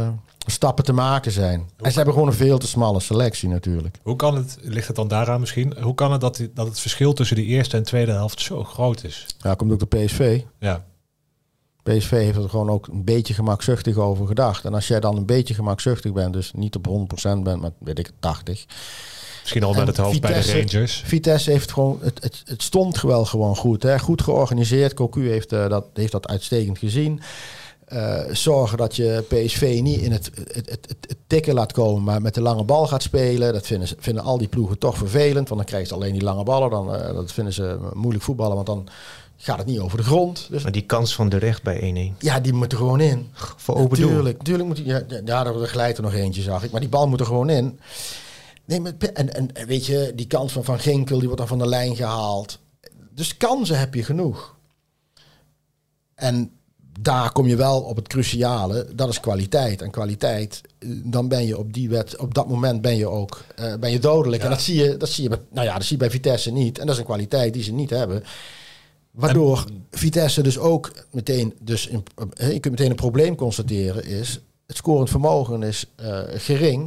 stappen 0.53 0.85
te 0.85 0.93
maken 0.93 1.33
zijn. 1.33 1.69
En 1.77 1.91
ze 1.91 1.97
hebben 1.97 2.15
gewoon 2.15 2.29
een 2.29 2.35
veel 2.37 2.59
te 2.59 2.67
smalle 2.67 3.01
selectie 3.01 3.49
natuurlijk. 3.49 3.99
Hoe 4.03 4.17
kan 4.17 4.37
het, 4.37 4.59
ligt 4.63 4.87
het 4.87 4.97
dan 4.97 5.09
daaraan 5.09 5.41
misschien, 5.41 5.75
hoe 5.81 5.95
kan 5.95 6.13
het 6.13 6.21
dat, 6.21 6.37
die- 6.37 6.51
dat 6.55 6.67
het 6.67 6.81
verschil 6.81 7.13
tussen 7.13 7.37
de 7.37 7.45
eerste 7.45 7.77
en 7.77 7.83
tweede 7.83 8.13
helft 8.13 8.41
zo 8.41 8.65
groot 8.65 9.05
is? 9.05 9.27
Ja, 9.39 9.55
komt 9.55 9.73
ook 9.73 9.91
de 9.91 9.97
PSV. 10.05 10.41
Ja, 10.59 10.85
PSV 11.83 12.11
heeft 12.11 12.37
er 12.39 12.49
gewoon 12.49 12.71
ook 12.71 12.87
een 12.87 13.05
beetje 13.05 13.35
gemakzuchtig 13.35 13.97
over 13.97 14.27
gedacht. 14.27 14.65
En 14.65 14.75
als 14.75 14.89
jij 14.89 15.01
dan 15.01 15.17
een 15.17 15.27
beetje 15.27 15.55
gemakzuchtig 15.55 16.13
bent, 16.13 16.33
dus 16.33 16.53
niet 16.55 16.77
op 16.77 16.87
100% 16.87 17.43
bent, 17.43 17.61
maar 17.61 17.71
weet 17.79 17.99
ik 17.99 18.11
80. 18.21 18.67
misschien 19.41 19.63
al 19.63 19.75
met 19.75 19.87
het 19.87 19.97
hoofd 19.97 20.21
bij 20.21 20.43
de 20.43 20.53
Rangers. 20.53 21.03
Vitesse 21.05 21.51
heeft 21.51 21.73
gewoon, 21.73 21.99
het, 22.03 22.23
het, 22.23 22.43
het 22.45 22.63
stond 22.63 23.01
wel 23.01 23.25
gewoon 23.25 23.57
goed. 23.57 23.83
Hè? 23.83 23.99
Goed 23.99 24.23
georganiseerd. 24.23 24.95
Cocu 24.95 25.29
heeft, 25.29 25.53
eh, 25.53 25.69
dat, 25.69 25.85
heeft 25.95 26.13
dat 26.13 26.29
uitstekend 26.29 26.79
gezien. 26.79 27.21
Eh, 27.87 28.21
zorgen 28.31 28.79
dat 28.79 28.97
je 28.97 29.25
PSV 29.29 29.79
niet 29.83 30.01
in 30.01 30.13
het, 30.13 30.31
het, 30.35 30.55
het, 30.55 30.87
het, 30.89 30.97
het 31.01 31.17
tikken 31.27 31.55
laat 31.55 31.73
komen, 31.73 32.03
maar 32.03 32.23
met 32.23 32.35
de 32.35 32.41
lange 32.41 32.65
bal 32.65 32.87
gaat 32.87 33.03
spelen. 33.03 33.53
Dat 33.53 33.67
vinden, 33.67 33.89
ze, 33.89 33.97
vinden 33.99 34.25
al 34.25 34.39
die 34.39 34.49
ploegen 34.49 34.79
toch 34.79 34.97
vervelend, 34.97 35.49
want 35.49 35.61
dan 35.61 35.65
krijgen 35.65 35.89
ze 35.89 35.95
alleen 35.95 36.13
die 36.13 36.23
lange 36.23 36.43
ballen. 36.43 36.71
Dan, 36.71 36.95
eh, 36.95 37.15
dat 37.15 37.33
vinden 37.33 37.53
ze 37.53 37.79
moeilijk 37.93 38.25
voetballen, 38.25 38.55
want 38.55 38.67
dan 38.67 38.89
gaat 39.37 39.59
het 39.59 39.67
niet 39.67 39.79
over 39.79 39.99
de 39.99 40.05
grond. 40.05 40.47
Dus 40.51 40.63
Maar 40.63 40.73
die 40.73 40.87
kans 40.87 41.15
van 41.15 41.29
de 41.29 41.37
recht 41.37 41.63
bij 41.63 41.81
1-1. 41.81 42.17
ja, 42.19 42.41
die 42.41 42.53
moet 42.53 42.73
er 42.73 42.79
gewoon 42.79 43.01
in. 43.01 43.29
Voor 43.33 43.77
open. 43.77 43.97
Tuurlijk, 43.97 44.43
tuurlijk 44.43 44.69
moet 44.69 44.77
die, 44.77 44.87
ja, 44.87 45.03
ja, 45.25 45.47
er 45.47 45.67
glijdt 45.67 45.97
er 45.97 46.05
nog 46.05 46.15
eentje, 46.15 46.43
zag 46.43 46.65
ik. 46.65 46.71
Maar 46.71 46.81
die 46.81 46.91
bal 46.91 47.09
moet 47.09 47.21
er 47.21 47.27
gewoon 47.27 47.51
in. 47.51 47.81
Nee, 48.65 48.81
maar, 48.81 48.93
en 49.15 49.35
en 49.35 49.67
weet 49.67 49.87
je, 49.87 50.13
die 50.15 50.27
kans 50.27 50.53
van 50.53 50.65
Van 50.65 50.79
Ginkel, 50.79 51.17
die 51.17 51.27
wordt 51.27 51.39
dan 51.39 51.49
van 51.49 51.59
de 51.59 51.69
lijn 51.69 51.97
gehaald. 51.97 52.59
Dus 53.11 53.37
kansen 53.37 53.79
heb 53.79 53.95
je 53.95 54.05
genoeg. 54.05 54.57
En 56.15 56.51
daar 57.01 57.33
kom 57.33 57.47
je 57.47 57.57
wel 57.57 57.81
op 57.81 57.97
het 57.97 58.09
cruciale. 58.09 58.87
Dat 58.95 59.09
is 59.09 59.21
kwaliteit. 59.21 59.83
En 59.83 59.91
kwaliteit, 59.91 60.61
eh, 60.79 60.89
dan 61.05 61.29
ben 61.29 61.47
je 61.47 61.59
op 61.59 61.73
die 61.73 61.89
wet, 61.89 62.17
op 62.17 62.35
dat 62.35 62.49
moment 62.49 62.81
ben 62.81 62.97
je 62.97 63.09
ook 63.09 63.45
eh, 63.57 63.75
ben 63.75 63.91
je 63.91 63.99
dodelijk. 63.99 64.43
En 64.43 64.51
dat 64.51 64.61
zie 64.61 64.83
je, 64.83 64.97
dat 64.97 65.09
zie 65.09 65.23
je 65.23 65.29
bij, 65.29 65.41
nou 65.51 65.67
ja, 65.67 65.75
dat 65.75 65.83
zie 65.83 65.93
je 65.93 66.03
bij 66.03 66.11
Vitesse 66.11 66.51
niet. 66.51 66.79
En 66.79 66.87
dat 66.87 66.95
is 66.95 67.01
een 67.01 67.07
kwaliteit 67.07 67.53
die 67.53 67.63
ze 67.63 67.73
niet 67.73 67.91
hebben. 67.91 68.25
Waardoor 69.11 69.65
Vitesse 69.91 70.43
dus 70.43 70.59
ook 70.59 70.93
meteen, 71.11 71.55
dus 71.61 71.87
in, 71.87 72.03
eh, 72.35 72.53
je 72.53 72.61
kunt 72.61 72.75
meteen 72.75 72.91
een 72.91 72.97
probleem 72.97 73.35
constateren, 73.35 74.05
is 74.05 74.41
het 74.67 74.77
scorend 74.77 75.11
vermogen 75.11 75.63
is 75.63 75.91
gering. 76.35 76.81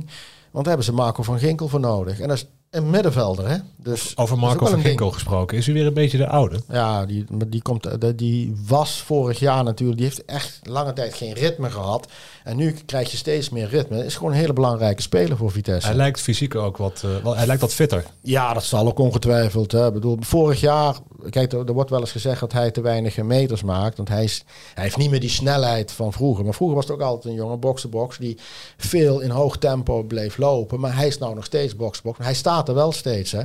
Want 0.51 0.65
daar 0.65 0.75
hebben 0.75 0.83
ze 0.83 0.91
Marco 0.91 1.23
van 1.23 1.39
Ginkel 1.39 1.67
voor 1.67 1.79
nodig. 1.79 2.19
En 2.19 2.27
dat 2.27 2.37
is 2.37 2.45
een 2.69 2.89
middenvelder, 2.89 3.49
hè? 3.49 3.57
Dus 3.77 4.17
Over 4.17 4.37
Marco 4.37 4.65
van. 4.65 4.81
Ginkel 4.81 5.11
gesproken. 5.11 5.57
Is 5.57 5.67
u 5.67 5.73
weer 5.73 5.85
een 5.85 5.93
beetje 5.93 6.17
de 6.17 6.27
oude? 6.27 6.59
Ja, 6.67 7.05
die, 7.05 7.25
die, 7.47 7.61
komt, 7.61 7.85
eh, 7.85 8.09
die 8.15 8.55
was 8.67 9.01
vorig 9.01 9.39
jaar 9.39 9.63
natuurlijk, 9.63 9.97
die 9.99 10.07
heeft 10.07 10.25
echt 10.25 10.59
lange 10.63 10.93
tijd 10.93 11.13
geen 11.13 11.33
ritme 11.33 11.69
gehad. 11.69 12.07
En 12.43 12.55
nu 12.57 12.75
krijg 12.85 13.11
je 13.11 13.17
steeds 13.17 13.49
meer 13.49 13.67
ritme. 13.67 14.05
Is 14.05 14.15
gewoon 14.15 14.31
een 14.31 14.37
hele 14.37 14.53
belangrijke 14.53 15.01
speler 15.01 15.37
voor 15.37 15.51
Vitesse. 15.51 15.87
Hij 15.87 15.97
lijkt 15.97 16.19
fysiek 16.19 16.55
ook 16.55 16.77
wat, 16.77 17.01
eh, 17.05 17.23
wel, 17.23 17.35
hij 17.35 17.45
lijkt 17.45 17.61
wat 17.61 17.73
fitter. 17.73 18.05
Ja, 18.21 18.53
dat 18.53 18.63
zal 18.63 18.87
ook 18.87 18.99
ongetwijfeld. 18.99 19.71
Hè. 19.71 19.87
Ik 19.87 19.93
bedoel, 19.93 20.17
vorig 20.19 20.59
jaar, 20.59 20.95
kijk, 21.29 21.53
er, 21.53 21.65
er 21.65 21.73
wordt 21.73 21.89
wel 21.89 21.99
eens 21.99 22.11
gezegd 22.11 22.39
dat 22.39 22.51
hij 22.51 22.71
te 22.71 22.81
weinig 22.81 23.17
meters 23.17 23.63
maakt. 23.63 23.97
Want 23.97 24.09
hij, 24.09 24.23
is, 24.23 24.43
hij 24.73 24.83
heeft 24.83 24.97
niet 24.97 25.09
meer 25.09 25.19
die 25.19 25.29
snelheid 25.29 25.91
van 25.91 26.13
vroeger. 26.13 26.43
Maar 26.43 26.53
vroeger 26.53 26.75
was 26.75 26.85
het 26.85 26.93
ook 26.93 27.01
altijd 27.01 27.25
een 27.25 27.39
jongen, 27.39 27.59
box-to-box, 27.59 28.17
die 28.17 28.37
veel 28.77 29.19
in 29.19 29.29
hoog 29.29 29.57
tempo 29.57 30.03
bleef 30.03 30.37
lopen. 30.37 30.79
Maar 30.79 30.95
hij 30.95 31.07
is 31.07 31.17
nou 31.17 31.35
nog 31.35 31.45
steeds 31.45 31.75
box-to-box. 31.75 32.17
Hij 32.17 32.33
staat 32.33 32.58
er 32.67 32.73
wel 32.73 32.91
steeds, 32.91 33.31
hè. 33.31 33.41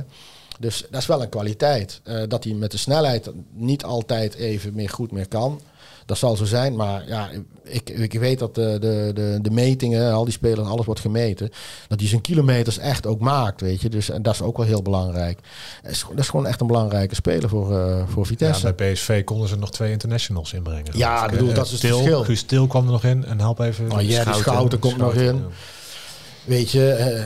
Dus 0.59 0.85
dat 0.91 1.01
is 1.01 1.07
wel 1.07 1.21
een 1.21 1.29
kwaliteit. 1.29 2.01
Eh, 2.03 2.21
dat 2.27 2.43
hij 2.43 2.53
met 2.53 2.71
de 2.71 2.77
snelheid 2.77 3.31
niet 3.53 3.83
altijd 3.83 4.33
even 4.35 4.73
meer 4.73 4.89
goed 4.89 5.11
meer 5.11 5.27
kan. 5.27 5.61
Dat 6.05 6.17
zal 6.17 6.35
zo 6.35 6.45
zijn, 6.45 6.75
maar 6.75 7.07
ja, 7.07 7.29
ik, 7.63 7.89
ik 7.89 8.13
weet 8.13 8.39
dat 8.39 8.55
de, 8.55 8.77
de, 8.79 9.11
de, 9.13 9.39
de 9.41 9.51
metingen, 9.51 10.13
al 10.13 10.23
die 10.23 10.33
spelers, 10.33 10.67
alles 10.67 10.85
wordt 10.85 11.01
gemeten. 11.01 11.49
Dat 11.87 11.99
hij 11.99 12.09
zijn 12.09 12.21
kilometers 12.21 12.77
echt 12.77 13.05
ook 13.05 13.19
maakt, 13.19 13.61
weet 13.61 13.81
je. 13.81 13.89
Dus 13.89 14.09
en 14.09 14.21
dat 14.21 14.33
is 14.33 14.41
ook 14.41 14.57
wel 14.57 14.65
heel 14.65 14.81
belangrijk. 14.81 15.39
Dat 15.83 15.91
is, 15.91 16.05
dat 16.09 16.19
is 16.19 16.29
gewoon 16.29 16.47
echt 16.47 16.61
een 16.61 16.67
belangrijke 16.67 17.15
speler 17.15 17.49
voor, 17.49 17.77
eh, 17.77 18.03
voor 18.07 18.21
Ja, 18.21 18.27
Vitesse. 18.27 18.73
bij 18.73 18.93
PSV 18.93 19.23
konden 19.23 19.47
ze 19.47 19.55
nog 19.55 19.71
twee 19.71 19.91
internationals 19.91 20.53
inbrengen. 20.53 20.97
Ja, 20.97 21.25
ik 21.25 21.31
bedoel, 21.31 21.53
dat 21.53 21.65
is 21.65 21.71
het 21.71 21.81
Til, 21.81 21.97
verschil. 21.97 22.23
Guus 22.23 22.41
Til 22.43 22.67
kwam 22.67 22.85
er 22.85 22.91
nog 22.91 23.03
in 23.03 23.25
en 23.25 23.39
help 23.39 23.59
even. 23.59 23.91
Oh, 23.91 24.01
Jerry 24.01 24.33
Schouten 24.33 24.79
komt 24.79 24.97
nog 24.97 25.13
in. 25.13 25.35
ja. 25.35 25.47
Weet 26.43 26.71
je, 26.71 26.91
eh, 26.91 27.23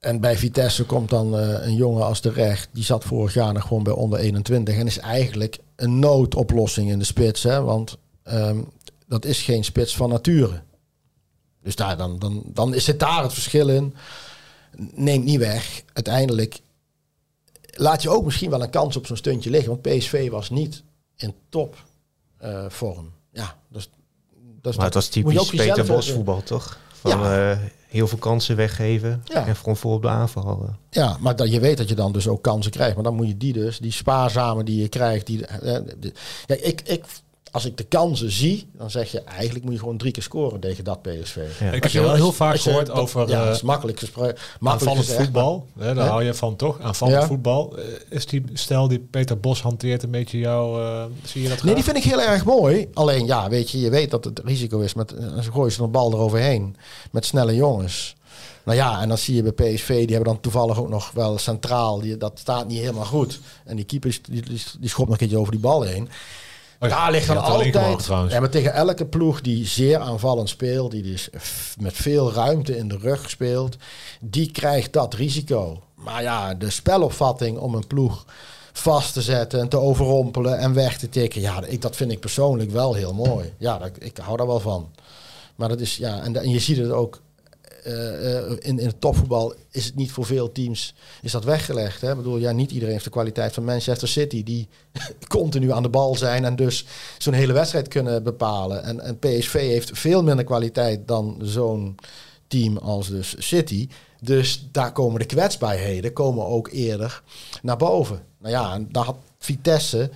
en 0.00 0.20
bij 0.20 0.36
Vitesse 0.36 0.84
komt 0.84 1.10
dan 1.10 1.38
eh, 1.38 1.66
een 1.66 1.74
jongen 1.74 2.04
als 2.04 2.20
de 2.20 2.30
recht. 2.30 2.68
Die 2.72 2.84
zat 2.84 3.04
vorig 3.04 3.34
jaar 3.34 3.52
nog 3.52 3.62
gewoon 3.62 3.82
bij 3.82 3.92
onder 3.92 4.18
21. 4.18 4.76
En 4.76 4.86
is 4.86 4.98
eigenlijk 4.98 5.58
een 5.76 5.98
noodoplossing 5.98 6.90
in 6.90 6.98
de 6.98 7.04
spits. 7.04 7.42
Hè? 7.42 7.62
Want 7.62 7.96
ehm, 8.22 8.62
dat 9.06 9.24
is 9.24 9.42
geen 9.42 9.64
spits 9.64 9.96
van 9.96 10.08
nature. 10.08 10.62
Dus 11.62 11.76
daar, 11.76 11.96
dan, 11.96 12.18
dan, 12.18 12.42
dan 12.46 12.74
is 12.74 12.86
het 12.86 12.98
daar 12.98 13.22
het 13.22 13.32
verschil 13.32 13.68
in. 13.68 13.94
Neemt 14.94 15.24
niet 15.24 15.38
weg. 15.38 15.82
Uiteindelijk 15.92 16.60
laat 17.70 18.02
je 18.02 18.10
ook 18.10 18.24
misschien 18.24 18.50
wel 18.50 18.62
een 18.62 18.70
kans 18.70 18.96
op 18.96 19.06
zo'n 19.06 19.16
stuntje 19.16 19.50
liggen. 19.50 19.70
Want 19.70 19.82
PSV 19.82 20.30
was 20.30 20.50
niet 20.50 20.82
in 21.16 21.34
top 21.48 21.84
eh, 22.36 22.64
vorm. 22.68 23.12
Ja, 23.32 23.58
dus, 23.68 23.90
dus 24.60 24.76
Maar 24.76 24.84
het 24.84 24.94
was 24.94 25.08
typisch 25.08 25.50
Peter 25.50 25.86
Bos 25.86 26.10
voetbal, 26.10 26.42
toch? 26.42 26.78
Van 27.00 27.10
Ja. 27.20 27.50
eh, 27.50 27.58
heel 27.88 28.06
veel 28.08 28.18
kansen 28.18 28.56
weggeven 28.56 29.22
Ja. 29.24 29.46
en 29.46 29.56
gewoon 29.56 29.76
vol 29.76 29.92
op 29.92 30.02
de 30.02 30.08
aanval. 30.08 30.62
eh. 30.68 30.74
Ja, 30.90 31.16
maar 31.20 31.36
dat, 31.36 31.50
je 31.52 31.60
weet 31.60 31.76
dat 31.76 31.88
je 31.88 31.94
dan 31.94 32.12
dus 32.12 32.28
ook 32.28 32.42
kansen 32.42 32.70
krijgt. 32.70 32.94
Maar 32.94 33.04
dan 33.04 33.14
moet 33.14 33.26
je 33.28 33.36
die 33.36 33.52
dus, 33.52 33.78
die 33.78 33.92
spaarzame 33.92 34.64
die 34.64 34.80
je 34.80 34.88
krijgt. 34.88 35.26
Die, 35.26 35.46
eh, 35.46 35.78
de- 35.98 36.12
kijk, 36.46 36.60
ik, 36.60 36.80
ik, 36.80 37.04
als 37.50 37.64
ik 37.64 37.76
de 37.76 37.84
kansen 37.84 38.30
zie, 38.30 38.66
dan 38.72 38.90
zeg 38.90 39.12
je 39.12 39.20
eigenlijk 39.22 39.64
moet 39.64 39.72
je 39.74 39.78
gewoon 39.78 39.96
drie 39.96 40.12
keer 40.12 40.22
scoren 40.22 40.60
tegen 40.60 40.84
dat 40.84 41.02
PSV. 41.02 41.36
Ja. 41.36 41.66
Ik 41.66 41.72
heb 41.74 41.82
Als 41.82 41.92
je 41.92 42.00
wel 42.00 42.14
heel 42.14 42.26
als 42.26 42.36
vaak 42.36 42.60
gehoord 42.60 42.86
dat- 42.86 42.96
over 42.96 43.28
Ja, 43.28 43.40
eh, 43.40 43.46
dat 43.46 43.54
is 43.54 43.62
makkelijk 43.62 43.98
gesproken. 43.98 44.34
Makkelijk 44.34 44.70
aanvallend 44.72 44.98
gezegd, 44.98 45.22
voetbal. 45.24 45.66
Hè, 45.78 45.94
daar 45.94 46.04
Hè? 46.04 46.10
hou 46.10 46.24
je 46.24 46.34
van 46.34 46.56
toch? 46.56 46.80
Aanvallend 46.80 47.20
Ja. 47.20 47.26
voetbal. 47.26 47.76
Eh, 47.78 47.84
Is 48.08 48.26
die 48.26 48.44
stijl 48.52 48.88
die 48.88 48.98
Peter 48.98 49.40
Bos 49.40 49.62
hanteert 49.62 50.02
een 50.02 50.10
beetje 50.10 50.38
jou... 50.38 50.82
eh, 50.82 51.04
zie 51.24 51.42
je 51.42 51.48
dat 51.48 51.62
Nee, 51.62 51.74
die 51.74 51.84
vind 51.84 51.96
ik 51.96 52.02
heel 52.04 52.20
erg 52.22 52.44
mooi. 52.44 52.88
Alleen 52.94 53.26
ja, 53.26 53.48
weet 53.48 53.70
je, 53.70 53.80
je 53.80 53.90
weet 53.90 54.10
dat 54.10 54.24
het 54.24 54.40
risico 54.44 54.80
is 54.80 54.94
met 54.94 55.14
ze 55.42 55.52
gooien 55.52 55.72
ze 55.72 55.82
een 55.82 55.90
bal 55.90 56.12
eroverheen 56.12 56.76
met 57.10 57.24
snelle 57.26 57.54
jongens. 57.54 58.16
Nou 58.64 58.76
ja, 58.78 59.00
en 59.02 59.08
dan 59.08 59.18
zie 59.18 59.34
je 59.34 59.42
bij 59.52 59.52
PSV, 59.74 59.86
die 60.06 60.14
hebben 60.14 60.32
dan 60.32 60.40
toevallig 60.40 60.78
ook 60.80 60.88
nog 60.88 61.10
wel 61.10 61.38
centraal, 61.38 62.00
die, 62.00 62.16
dat 62.16 62.38
staat 62.38 62.68
niet 62.68 62.78
helemaal 62.78 63.04
goed. 63.04 63.40
En 63.64 63.76
die 63.76 63.84
keeper 63.84 64.18
die, 64.30 64.42
die 64.80 64.88
schopt 64.88 65.08
nog 65.08 65.10
een 65.10 65.16
keertje 65.16 65.38
over 65.38 65.52
die 65.52 65.60
bal 65.60 65.82
heen. 65.82 66.08
Oh 66.82 66.88
ja, 66.88 66.96
Daar 66.96 67.10
ligt 67.10 67.26
dan 67.26 67.36
altijd. 67.38 67.98
trouwens. 68.02 68.32
Ja, 68.32 68.40
maar 68.40 68.50
tegen 68.50 68.72
elke 68.72 69.06
ploeg 69.06 69.40
die 69.40 69.66
zeer 69.66 69.98
aanvallend 69.98 70.48
speelt, 70.48 70.90
die 70.90 71.02
dus 71.02 71.28
met 71.78 71.92
veel 71.92 72.32
ruimte 72.32 72.76
in 72.76 72.88
de 72.88 72.98
rug 72.98 73.30
speelt, 73.30 73.76
die 74.20 74.50
krijgt 74.50 74.92
dat 74.92 75.14
risico. 75.14 75.82
Maar 75.94 76.22
ja, 76.22 76.54
de 76.54 76.70
spelopvatting 76.70 77.58
om 77.58 77.74
een 77.74 77.86
ploeg 77.86 78.24
vast 78.72 79.12
te 79.12 79.22
zetten 79.22 79.60
en 79.60 79.68
te 79.68 79.78
overrompelen 79.78 80.58
en 80.58 80.74
weg 80.74 80.98
te 80.98 81.08
tikken, 81.08 81.40
ja, 81.40 81.64
ik, 81.64 81.82
dat 81.82 81.96
vind 81.96 82.12
ik 82.12 82.20
persoonlijk 82.20 82.70
wel 82.70 82.94
heel 82.94 83.14
mooi. 83.14 83.52
Ja, 83.58 83.78
dat, 83.78 83.90
ik 83.98 84.16
hou 84.16 84.36
daar 84.36 84.46
wel 84.46 84.60
van. 84.60 84.90
Maar 85.54 85.68
dat 85.68 85.80
is, 85.80 85.96
ja, 85.96 86.20
en, 86.22 86.36
en 86.36 86.50
je 86.50 86.58
ziet 86.58 86.76
het 86.76 86.90
ook 86.90 87.20
in, 88.58 88.78
in 88.78 88.86
het 88.86 89.00
topvoetbal 89.00 89.54
is 89.70 89.84
het 89.84 89.96
niet 89.96 90.12
voor 90.12 90.26
veel 90.26 90.52
teams 90.52 90.94
is 91.22 91.32
dat 91.32 91.44
weggelegd. 91.44 92.00
Hè? 92.00 92.10
Ik 92.10 92.16
bedoel, 92.16 92.36
ja, 92.36 92.52
niet 92.52 92.70
iedereen 92.70 92.92
heeft 92.92 93.04
de 93.04 93.10
kwaliteit 93.10 93.52
van 93.52 93.64
Manchester 93.64 94.08
City, 94.08 94.42
die 94.42 94.68
continu 95.28 95.72
aan 95.72 95.82
de 95.82 95.88
bal 95.88 96.14
zijn 96.14 96.44
en 96.44 96.56
dus 96.56 96.84
zo'n 97.18 97.32
hele 97.32 97.52
wedstrijd 97.52 97.88
kunnen 97.88 98.22
bepalen. 98.22 98.82
En, 98.82 99.00
en 99.00 99.18
PSV 99.18 99.52
heeft 99.52 99.98
veel 99.98 100.22
minder 100.22 100.44
kwaliteit 100.44 101.08
dan 101.08 101.38
zo'n 101.42 101.96
team 102.48 102.76
als 102.76 103.08
dus 103.08 103.34
City. 103.38 103.88
Dus 104.20 104.68
daar 104.72 104.92
komen 104.92 105.20
de 105.20 105.26
kwetsbaarheden 105.26 106.12
komen 106.12 106.46
ook 106.46 106.68
eerder 106.68 107.22
naar 107.62 107.76
boven. 107.76 108.22
Nou 108.38 108.54
ja, 108.54 108.74
en 108.74 108.88
daar 108.90 109.04
had 109.04 109.16
Vitesse. 109.38 110.10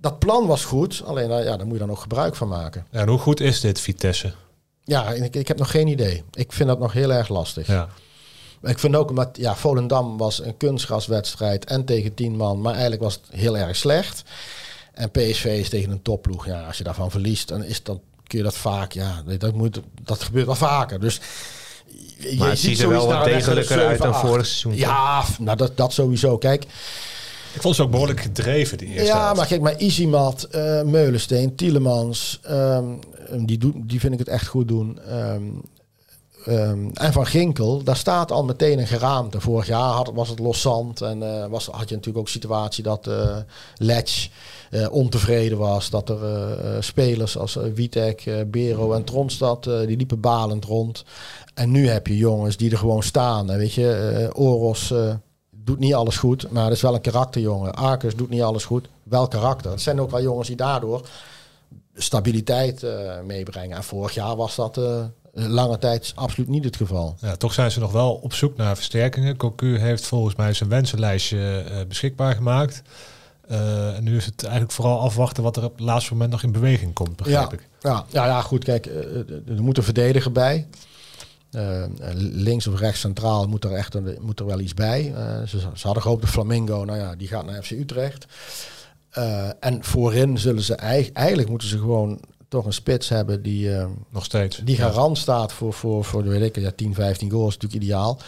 Dat 0.00 0.18
plan 0.18 0.46
was 0.46 0.64
goed, 0.64 1.02
alleen 1.04 1.28
ja, 1.28 1.56
daar 1.56 1.66
moet 1.66 1.72
je 1.72 1.80
dan 1.80 1.90
ook 1.90 2.00
gebruik 2.00 2.36
van 2.36 2.48
maken. 2.48 2.86
En 2.90 3.08
hoe 3.08 3.18
goed 3.18 3.40
is 3.40 3.60
dit 3.60 3.80
Vitesse? 3.80 4.32
Ja, 4.86 5.08
ik, 5.08 5.36
ik 5.36 5.48
heb 5.48 5.58
nog 5.58 5.70
geen 5.70 5.86
idee. 5.86 6.22
Ik 6.32 6.52
vind 6.52 6.68
dat 6.68 6.78
nog 6.78 6.92
heel 6.92 7.12
erg 7.12 7.28
lastig. 7.28 7.66
Ja. 7.66 7.88
Ik 8.62 8.78
vind 8.78 8.96
ook, 8.96 9.08
omdat 9.08 9.28
ja, 9.32 9.56
Volendam 9.56 10.16
was 10.16 10.42
een 10.42 10.56
kunstgraswedstrijd 10.56 11.64
en 11.64 11.84
tegen 11.84 12.14
tien 12.14 12.36
man, 12.36 12.60
maar 12.60 12.72
eigenlijk 12.72 13.02
was 13.02 13.14
het 13.14 13.40
heel 13.40 13.56
erg 13.56 13.76
slecht. 13.76 14.22
En 14.92 15.10
PSV 15.10 15.44
is 15.44 15.68
tegen 15.68 15.90
een 15.90 16.02
topploeg. 16.02 16.46
Ja, 16.46 16.66
als 16.66 16.78
je 16.78 16.84
daarvan 16.84 17.10
verliest, 17.10 17.48
dan 17.48 17.64
is 17.64 17.82
dat, 17.82 17.98
kun 18.26 18.38
je 18.38 18.44
dat 18.44 18.56
vaak, 18.56 18.92
ja, 18.92 19.22
dat, 19.38 19.54
moet, 19.54 19.80
dat 20.02 20.22
gebeurt 20.22 20.46
wel 20.46 20.54
vaker. 20.54 21.00
Dus 21.00 21.20
je, 22.18 22.36
Maar 22.38 22.48
het 22.48 22.58
ziet 22.58 22.80
er 22.80 22.88
wel 22.88 23.06
wat 23.06 23.24
degelijker 23.24 23.86
uit 23.86 23.98
dan 23.98 24.14
7-8. 24.14 24.16
vorig 24.16 24.46
seizoen. 24.46 24.76
Ja, 24.76 25.24
nou 25.38 25.56
dat, 25.56 25.76
dat 25.76 25.92
sowieso. 25.92 26.38
Kijk, 26.38 26.66
Ik 27.54 27.62
vond 27.62 27.76
ze 27.76 27.82
ook 27.82 27.90
behoorlijk 27.90 28.20
gedreven, 28.20 28.78
die 28.78 28.88
eerste 28.88 29.04
ja, 29.04 29.20
helft. 29.20 29.36
maar 29.36 29.46
kijk, 29.46 29.60
maar 29.60 29.76
Izimat, 29.78 30.42
eh 30.42 30.82
Meulensteen, 30.82 31.54
Tielemans, 31.54 32.40
ehm, 32.42 32.84
die, 33.38 33.58
doen, 33.58 33.82
die 33.86 34.00
vind 34.00 34.12
ik 34.12 34.18
het 34.18 34.28
echt 34.28 34.46
goed 34.46 34.68
doen. 34.68 34.98
Ehm, 35.08 35.42
ehm, 36.44 36.88
en 36.92 37.12
Van 37.12 37.26
Ginkel, 37.26 37.82
daar 37.82 37.96
staat 37.96 38.32
al 38.32 38.44
meteen 38.44 38.78
een 38.78 38.86
geraamte. 38.86 39.40
Vorig 39.40 39.66
jaar 39.66 39.92
had, 39.92 40.10
was 40.14 40.28
het 40.28 40.38
loszand 40.38 41.00
en 41.00 41.22
eh, 41.22 41.46
was, 41.46 41.66
had 41.66 41.88
je 41.88 41.94
natuurlijk 41.94 42.18
ook 42.18 42.28
situatie 42.28 42.82
dat 42.82 43.06
eh 43.06 43.36
Letch 43.76 44.28
ontevreden 44.90 45.58
was. 45.58 45.90
Dat 45.90 46.08
er 46.08 46.84
spelers 46.84 47.38
als 47.38 47.58
Witek, 47.74 48.44
Bero 48.46 48.92
en 48.92 49.04
Tronstad, 49.04 49.64
die 49.64 49.96
liepen 49.96 50.20
balend 50.20 50.64
rond. 50.64 51.04
En 51.54 51.70
nu 51.70 51.88
heb 51.88 52.06
je 52.06 52.16
jongens 52.16 52.56
die 52.56 52.70
er 52.70 52.78
gewoon 52.78 53.02
staan. 53.02 53.46
Weet 53.46 53.72
je, 53.72 54.30
Oros 54.34 54.92
doet 55.66 55.78
niet 55.78 55.94
alles 55.94 56.16
goed, 56.16 56.50
maar 56.50 56.70
is 56.70 56.80
wel 56.80 56.94
een 56.94 57.00
karakterjongen. 57.00 57.74
Arcus 57.74 58.14
doet 58.16 58.28
niet 58.30 58.42
alles 58.42 58.64
goed, 58.64 58.88
wel 59.02 59.28
karakter. 59.28 59.70
Het 59.70 59.80
zijn 59.82 60.00
ook 60.00 60.10
wel 60.10 60.22
jongens 60.22 60.46
die 60.48 60.56
daardoor 60.56 61.08
stabiliteit 61.94 62.82
eh, 62.82 63.20
meebrengen. 63.24 63.76
En 63.76 63.84
vorig 63.84 64.14
jaar 64.14 64.36
was 64.36 64.56
dat 64.56 64.76
eh, 64.78 65.04
lange 65.32 65.78
tijd 65.78 66.12
absoluut 66.14 66.48
niet 66.48 66.64
het 66.64 66.76
geval. 66.76 67.16
Ja, 67.20 67.36
toch 67.36 67.52
zijn 67.52 67.70
ze 67.70 67.80
nog 67.80 67.92
wel 67.92 68.14
op 68.14 68.32
zoek 68.34 68.56
naar 68.56 68.76
versterkingen. 68.76 69.36
Cocu 69.36 69.78
heeft 69.78 70.06
volgens 70.06 70.34
mij 70.34 70.52
zijn 70.52 70.68
wensenlijstje 70.68 71.64
eh, 71.70 71.86
beschikbaar 71.88 72.34
gemaakt. 72.34 72.82
En 73.48 74.04
nu 74.04 74.16
is 74.16 74.24
het 74.26 74.42
eigenlijk 74.42 74.72
vooral 74.72 75.00
afwachten 75.00 75.42
wat 75.42 75.56
er 75.56 75.64
op 75.64 75.72
het 75.76 75.80
laatste 75.86 76.12
moment 76.12 76.30
nog 76.30 76.42
in 76.42 76.52
beweging 76.52 76.92
komt, 76.92 77.16
begrijp 77.16 77.50
Ja. 77.50 77.56
ik. 77.56 77.68
Ja, 77.80 78.04
ja, 78.08 78.26
ja, 78.26 78.40
goed, 78.40 78.64
kijk, 78.64 78.86
er 79.46 79.62
moet 79.62 79.76
een 79.76 79.82
verdediger 79.82 80.32
bij. 80.32 80.66
Eh, 81.56 81.84
links 82.18 82.66
of 82.66 82.78
rechts 82.80 83.00
centraal 83.00 83.46
moet 83.48 83.64
er 83.64 83.72
echt 83.72 83.94
een, 83.94 84.18
moet 84.20 84.40
er 84.40 84.46
wel 84.46 84.60
iets 84.60 84.74
bij. 84.74 85.12
Eh, 85.16 85.42
ze, 85.46 85.58
ze 85.58 85.82
hadden 85.86 86.02
gehoopt 86.02 86.22
de 86.22 86.28
Flamingo, 86.28 86.84
nou 86.84 86.98
ja, 86.98 87.14
die 87.14 87.28
gaat 87.28 87.44
naar 87.46 87.62
FC 87.62 87.70
Utrecht. 87.70 88.26
Eh, 89.10 89.48
en 89.60 89.84
voorin 89.84 90.38
zullen 90.38 90.62
ze 90.62 90.74
eigenlijk, 90.74 91.16
eigenlijk 91.16 91.48
moeten 91.48 91.68
ze 91.68 91.78
gewoon 91.78 92.20
toch 92.48 92.66
een 92.66 92.72
spits 92.72 93.08
hebben 93.08 93.42
die, 93.42 93.74
eh, 93.76 93.86
Nog 94.10 94.24
steeds. 94.24 94.56
die 94.64 94.76
Ja. 94.76 94.82
garant 94.88 95.18
staat 95.18 95.52
voor, 95.52 95.72
voor, 95.72 96.04
voor 96.04 96.22
de 96.22 96.28
weet 96.28 96.42
ik, 96.56 96.62
ja, 96.62 96.70
10, 96.70 96.94
15 96.94 97.30
goals, 97.30 97.48
is 97.56 97.60
natuurlijk 97.60 97.82
ideaal. 97.82 98.20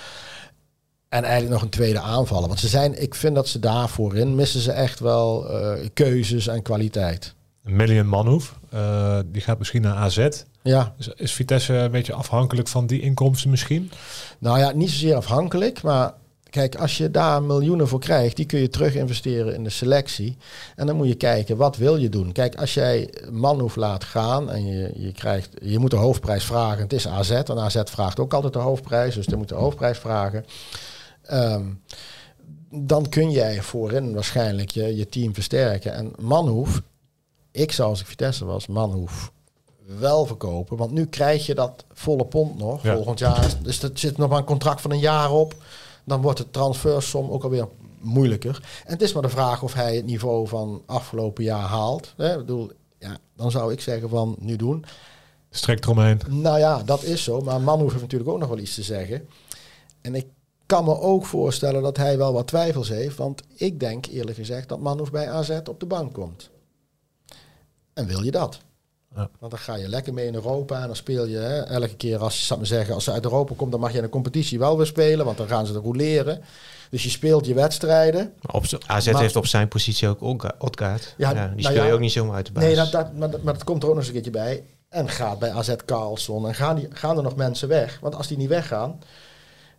En 1.09 1.23
eigenlijk 1.23 1.53
nog 1.53 1.63
een 1.63 1.69
tweede 1.69 2.01
aanvallen. 2.01 2.49
Want 2.49 2.61
ze 2.61 2.69
zijn, 2.69 3.03
ik 3.03 3.15
vind 3.15 3.35
dat 3.35 3.49
ze 3.49 3.59
daar 3.59 3.89
voorin 3.89 4.35
missen 4.35 4.61
ze 4.61 4.73
echt 4.73 5.01
wel 5.01 5.51
eh, 5.51 5.89
keuzes 5.95 6.47
en 6.47 6.63
kwaliteit. 6.63 7.35
Million 7.63 8.07
Manhoef. 8.07 8.59
Uh, 8.75 9.19
die 9.27 9.43
gaat 9.43 9.59
misschien 9.59 9.83
naar 9.83 9.95
AZ. 9.95 10.29
Ja. 10.69 10.95
Is, 10.99 11.09
is 11.09 11.33
Vitesse 11.33 11.75
een 11.75 11.91
beetje 11.91 12.13
afhankelijk 12.13 12.69
van 12.69 12.87
die 12.87 13.01
inkomsten 13.01 13.51
misschien? 13.51 13.91
Nou 14.39 14.59
ja, 14.59 14.73
niet 14.73 14.91
zozeer 14.91 15.15
afhankelijk, 15.15 15.83
maar 15.83 16.15
Kijk, 16.51 16.75
als 16.75 16.97
je 16.97 17.11
daar 17.11 17.43
miljoenen 17.43 17.89
voor 17.89 18.01
krijgt, 18.01 18.37
die 18.37 18.47
kun 18.47 18.61
je 18.61 18.69
terug 18.69 18.95
investeren 18.95 19.55
in 19.55 19.65
de 19.65 19.71
selectie. 19.71 20.37
En 20.77 20.87
dan 20.87 20.97
moet 20.97 21.09
je 21.09 21.15
kijken, 21.15 21.57
wat 21.57 21.77
wil 21.77 21.97
je 21.97 22.09
doen? 22.09 22.33
Kijk, 22.33 22.55
als 22.55 22.75
jij 22.75 23.15
Manhoef 23.31 23.77
laat 23.77 24.05
gaan 24.05 24.51
en 24.51 24.67
je, 24.67 24.93
je, 24.95 25.13
krijgt, 25.13 25.49
je 25.63 25.79
moet 25.79 25.91
de 25.91 25.97
hoofdprijs 25.97 26.45
vragen. 26.45 26.83
Het 26.83 26.93
is 26.93 27.09
AZ, 27.09 27.31
en 27.31 27.59
AZ 27.59 27.83
vraagt 27.85 28.21
ook 28.21 28.35
altijd 28.35 28.53
de 28.53 28.59
hoofdprijs, 28.59 29.15
dus 29.15 29.27
dan 29.27 29.39
moet 29.39 29.49
de 29.49 29.55
hoofdprijs 29.55 29.99
vragen. 29.99 30.45
Ehm, 31.23 31.67
dan 32.71 33.09
kun 33.09 33.31
jij 33.31 33.63
voorin 33.63 34.15
waarschijnlijk 34.15 34.71
je, 34.71 34.97
je 34.97 35.09
team 35.09 35.35
versterken. 35.35 35.93
En 35.93 36.13
Manhoef, 36.19 36.83
ik 37.51 37.73
zou 37.73 37.89
als 37.89 38.01
ik 38.01 38.07
Vitesse 38.07 38.45
was, 38.45 38.67
Manhoef 38.67 39.33
wel 39.99 40.27
verkopen. 40.27 40.77
Want 40.77 40.91
nu 40.91 41.07
krijg 41.07 41.47
je 41.47 41.55
dat 41.55 41.85
volle 41.93 42.25
pond 42.25 42.59
nog 42.59 42.81
volgend 42.81 43.19
jaar. 43.19 43.55
Dus 43.63 43.83
er 43.83 43.91
zit 43.95 44.17
nog 44.17 44.29
maar 44.29 44.39
een 44.39 44.45
contract 44.45 44.81
van 44.81 44.91
een 44.91 44.99
jaar 44.99 45.31
op 45.31 45.55
dan 46.09 46.23
wordt 46.23 46.39
de 46.39 46.51
transfersom 46.51 47.31
ook 47.31 47.45
alweer 47.45 47.69
moeilijker. 48.01 48.61
En 48.85 48.93
het 48.93 49.03
is 49.03 49.13
maar 49.13 49.23
de 49.23 49.29
vraag 49.29 49.63
of 49.63 49.75
hij 49.75 49.97
het 49.97 50.07
niveau 50.07 50.49
van 50.49 50.83
afgelopen 50.87 51.45
jaar 51.45 51.67
haalt. 51.67 52.15
Hè? 52.17 52.33
Ik 52.33 52.39
bedoel, 52.39 52.71
ja, 52.99 53.19
dan 53.37 53.51
zou 53.51 53.73
ik 53.73 53.81
zeggen 53.81 54.09
van 54.09 54.37
nu 54.39 54.57
doen. 54.57 54.85
Strekt 55.51 55.85
eromheen. 55.85 56.21
Nou 56.29 56.59
ja, 56.59 56.83
dat 56.83 57.03
is 57.03 57.25
zo. 57.25 57.41
Maar 57.41 57.61
Manhoef 57.61 57.91
heeft 57.91 58.03
natuurlijk 58.03 58.31
ook 58.31 58.39
nog 58.39 58.49
wel 58.49 58.59
iets 58.59 58.75
te 58.75 58.83
zeggen. 58.83 59.29
En 60.01 60.15
ik 60.15 60.27
kan 60.67 60.85
me 60.85 61.01
ook 61.01 61.27
voorstellen 61.27 61.83
dat 61.83 61.97
hij 61.97 62.19
wel 62.19 62.33
wat 62.33 62.47
twijfels 62.47 62.89
heeft. 62.89 63.17
Want 63.17 63.43
ik 63.55 63.81
denk 63.81 64.07
eerlijk 64.07 64.37
gezegd 64.37 64.69
dat 64.69 64.81
Manhoef 64.81 65.11
bij 65.11 65.31
AZ 65.31 65.61
op 65.69 65.81
de 65.81 65.87
bank 65.87 66.13
komt. 66.13 66.51
En 67.93 68.07
wil 68.07 68.23
je 68.23 68.31
dat? 68.31 68.61
Ja. 69.19 69.31
Want 69.39 69.53
dan 69.53 69.61
ga 69.61 69.75
je 69.75 69.89
lekker 69.89 70.15
mee 70.15 70.27
in 70.27 70.35
Europa 70.35 70.81
en 70.81 70.87
dan 70.87 70.97
speel 70.97 71.27
je 71.27 71.37
hè, 71.37 71.61
elke 71.61 71.97
keer 71.97 72.19
als 72.19 72.39
je 72.39 72.45
zou 72.45 72.67
zeggen, 72.67 72.95
als 72.95 73.05
ze 73.05 73.13
uit 73.13 73.25
Europa 73.25 73.55
komt, 73.57 73.71
dan 73.71 73.81
mag 73.81 73.93
je 73.93 73.99
in 73.99 74.05
een 74.05 74.11
competitie 74.11 74.59
wel 74.59 74.77
weer 74.77 74.87
spelen, 74.87 75.25
want 75.25 75.37
dan 75.37 75.49
gaan 75.49 75.67
ze 75.67 75.75
er 75.75 75.81
roleren. 75.81 76.43
Dus 76.91 77.03
je 77.03 77.11
speelt 77.11 77.47
je 77.47 77.55
wedstrijden. 77.55 78.33
Op 78.51 78.65
AZ 78.87 79.13
heeft 79.13 79.37
op 79.37 79.47
zijn 79.47 79.69
positie 79.69 80.09
ook 80.09 80.55
Odgaard. 80.59 81.15
Ja, 81.17 81.33
die 81.33 81.41
nou 81.41 81.63
speel 81.63 81.85
je 81.85 81.93
ook 81.93 82.01
niet 82.01 82.13
zomaar 82.13 82.35
uit 82.35 82.47
de 82.47 82.53
basis. 82.53 82.69
Nee, 82.69 82.79
dat, 82.79 82.93
dat, 82.93 83.15
maar, 83.15 83.31
dat, 83.31 83.43
maar 83.43 83.55
dat 83.55 83.65
komt 83.65 83.83
er 83.83 83.89
ook 83.89 83.95
nog 83.95 84.05
eens 84.05 84.15
een 84.15 84.23
keertje 84.23 84.41
bij. 84.41 84.65
En 84.89 85.09
gaat 85.09 85.39
bij 85.39 85.51
AZ 85.51 85.75
Carlson. 85.85 86.47
En 86.47 86.55
gaan, 86.55 86.77
die, 86.77 86.89
gaan 86.91 87.17
er 87.17 87.23
nog 87.23 87.37
mensen 87.37 87.69
weg? 87.69 87.99
Want 88.01 88.15
als 88.15 88.27
die 88.27 88.37
niet 88.37 88.49
weggaan, 88.49 88.99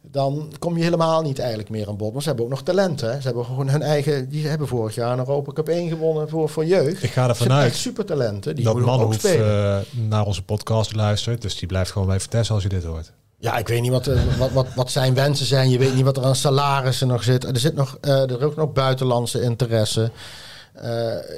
dan 0.01 0.53
kom 0.59 0.77
je 0.77 0.83
helemaal 0.83 1.21
niet 1.21 1.39
eigenlijk 1.39 1.69
meer 1.69 1.87
aan 1.87 1.97
bod. 1.97 2.13
Maar 2.13 2.21
ze 2.21 2.27
hebben 2.27 2.45
ook 2.45 2.51
nog 2.51 2.63
talent. 2.63 3.01
Hè? 3.01 3.13
Ze 3.13 3.27
hebben 3.27 3.45
gewoon 3.45 3.69
hun 3.69 3.81
eigen. 3.81 4.29
Die 4.29 4.47
hebben 4.47 4.67
vorig 4.67 4.95
jaar 4.95 5.11
een 5.11 5.19
Europa 5.19 5.51
Cup 5.51 5.67
1 5.67 5.89
gewonnen 5.89 6.29
voor, 6.29 6.49
voor 6.49 6.65
jeugd. 6.65 7.03
Ik 7.03 7.11
ga 7.11 7.27
ervan 7.27 7.51
uit. 7.51 7.75
supertalenten. 7.75 8.55
Die 8.55 8.65
dat 8.65 8.79
man 8.79 9.01
ook 9.01 9.13
spelen. 9.13 9.85
Uh, 9.95 10.07
naar 10.09 10.25
onze 10.25 10.43
podcast 10.43 10.95
luistert. 10.95 11.41
Dus 11.41 11.55
die 11.55 11.67
blijft 11.67 11.91
gewoon 11.91 12.07
bij 12.07 12.19
Vitesse 12.19 12.53
als 12.53 12.63
je 12.63 12.69
dit 12.69 12.83
hoort. 12.83 13.11
Ja, 13.37 13.57
ik 13.57 13.67
weet 13.67 13.81
niet 13.81 13.91
wat, 13.91 14.07
uh, 14.07 14.37
wat, 14.37 14.51
wat, 14.51 14.67
wat 14.75 14.91
zijn 14.91 15.13
wensen 15.13 15.45
zijn. 15.45 15.69
Je 15.69 15.77
weet 15.77 15.95
niet 15.95 16.03
wat 16.03 16.17
er 16.17 16.23
aan 16.23 16.35
salarissen 16.35 17.07
nog 17.07 17.23
zit. 17.23 17.43
Er 17.43 17.59
zit 17.59 17.75
nog, 17.75 17.97
uh, 18.01 18.29
er 18.31 18.43
ook 18.45 18.55
nog 18.55 18.73
buitenlandse 18.73 19.41
interesse. 19.41 20.11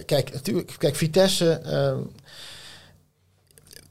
kijk, 0.06 0.34
natuurlijk, 0.34 0.76
kijk, 0.78 0.95
Vitesse 0.95 1.62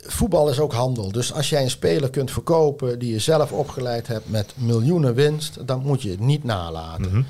voetbal 0.07 0.51
is 0.51 0.59
ook 0.59 0.73
handel. 0.73 1.13
Dus 1.13 1.33
als 1.33 1.51
jij 1.51 1.63
een 1.63 1.71
speler 1.71 2.11
kunt 2.11 2.31
verkopen 2.31 2.99
die 2.99 3.13
je 3.13 3.19
zelf 3.19 3.53
opgeleid 3.53 4.07
hebt 4.07 4.31
met 4.31 4.53
miljoenen 4.57 5.15
winst, 5.15 5.67
dan 5.67 5.83
moet 5.83 6.03
je 6.03 6.11
het 6.11 6.21
niet 6.21 6.45
nalaten. 6.45 7.11
Mhm. 7.11 7.23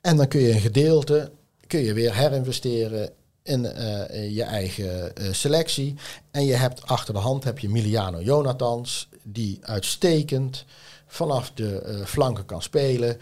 En 0.00 0.16
dan 0.16 0.28
kun 0.28 0.40
je 0.40 0.52
een 0.52 0.60
gedeelte 0.60 1.30
kun 1.66 1.80
je 1.80 1.92
weer 1.92 2.14
herinvesteren 2.14 3.10
in 3.42 3.64
uh, 3.64 4.34
je 4.34 4.42
eigen 4.42 5.12
uh, 5.20 5.32
selectie. 5.32 5.94
En 6.30 6.44
je 6.44 6.54
hebt 6.54 6.86
achter 6.86 7.14
de 7.14 7.20
hand 7.20 7.44
heb 7.44 7.58
je 7.58 7.68
Miliano 7.68 8.20
Jonathans, 8.20 9.08
die 9.22 9.58
uitstekend 9.62 10.64
vanaf 11.06 11.50
de 11.54 11.82
uh, 11.86 12.04
flanken 12.04 12.44
kan 12.44 12.62
spelen. 12.62 13.20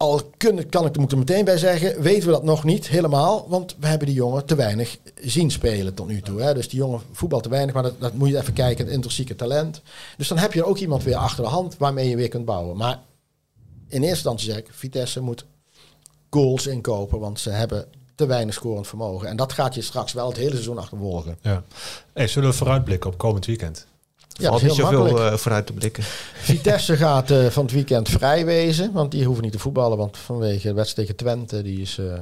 Al 0.00 0.20
kun, 0.36 0.68
kan 0.68 0.86
ik 0.86 0.96
er 0.96 1.18
meteen 1.18 1.44
bij 1.44 1.58
zeggen, 1.58 2.02
weten 2.02 2.26
we 2.26 2.32
dat 2.32 2.42
nog 2.42 2.64
niet 2.64 2.88
helemaal. 2.88 3.48
Want 3.48 3.76
we 3.80 3.86
hebben 3.86 4.06
die 4.06 4.16
jongen 4.16 4.44
te 4.46 4.54
weinig 4.54 4.98
zien 5.20 5.50
spelen 5.50 5.94
tot 5.94 6.06
nu 6.06 6.20
toe. 6.20 6.40
Hè. 6.40 6.54
Dus 6.54 6.68
die 6.68 6.78
jongen 6.78 7.00
voetbal 7.12 7.40
te 7.40 7.48
weinig, 7.48 7.74
maar 7.74 7.82
dat, 7.82 8.00
dat 8.00 8.14
moet 8.14 8.28
je 8.28 8.38
even 8.38 8.52
kijken, 8.52 8.84
het 8.84 8.94
intrinsieke 8.94 9.36
talent. 9.36 9.82
Dus 10.16 10.28
dan 10.28 10.38
heb 10.38 10.52
je 10.52 10.64
ook 10.64 10.78
iemand 10.78 11.02
weer 11.02 11.16
achter 11.16 11.44
de 11.44 11.50
hand 11.50 11.76
waarmee 11.76 12.08
je 12.08 12.16
weer 12.16 12.28
kunt 12.28 12.44
bouwen. 12.44 12.76
Maar 12.76 12.98
in 13.88 14.02
eerste 14.02 14.08
instantie 14.08 14.50
zeg 14.50 14.58
ik, 14.58 14.68
Vitesse 14.70 15.20
moet 15.20 15.44
goals 16.30 16.66
inkopen, 16.66 17.18
want 17.18 17.40
ze 17.40 17.50
hebben 17.50 17.86
te 18.14 18.26
weinig 18.26 18.54
scorend 18.54 18.86
vermogen. 18.86 19.28
En 19.28 19.36
dat 19.36 19.52
gaat 19.52 19.74
je 19.74 19.82
straks 19.82 20.12
wel 20.12 20.28
het 20.28 20.36
hele 20.36 20.50
seizoen 20.50 20.78
achtervolgen. 20.78 21.38
Ja. 21.40 21.64
Hey, 22.12 22.26
zullen 22.26 22.50
we 22.50 22.56
vooruitblikken 22.56 23.10
op 23.10 23.18
komend 23.18 23.46
weekend? 23.46 23.86
Ja, 24.40 24.48
Valt 24.48 24.62
niet 24.62 24.72
zoveel 24.72 25.18
uh, 25.18 25.34
vooruit 25.34 25.66
te 25.66 25.72
blikken. 25.72 26.02
Vitesse 26.34 26.96
gaat 26.96 27.30
uh, 27.30 27.46
van 27.46 27.62
het 27.62 27.72
weekend 27.72 28.08
vrij 28.08 28.44
wezen. 28.44 28.92
Want 28.92 29.10
die 29.10 29.24
hoeven 29.24 29.44
niet 29.44 29.52
te 29.52 29.58
voetballen. 29.58 29.98
Want 29.98 30.18
vanwege 30.18 30.68
de 30.68 30.74
wedstrijd 30.74 31.08
tegen 31.08 31.24
Twente, 31.24 31.62
die 31.62 31.80
is 31.80 31.98
uh, 31.98 32.12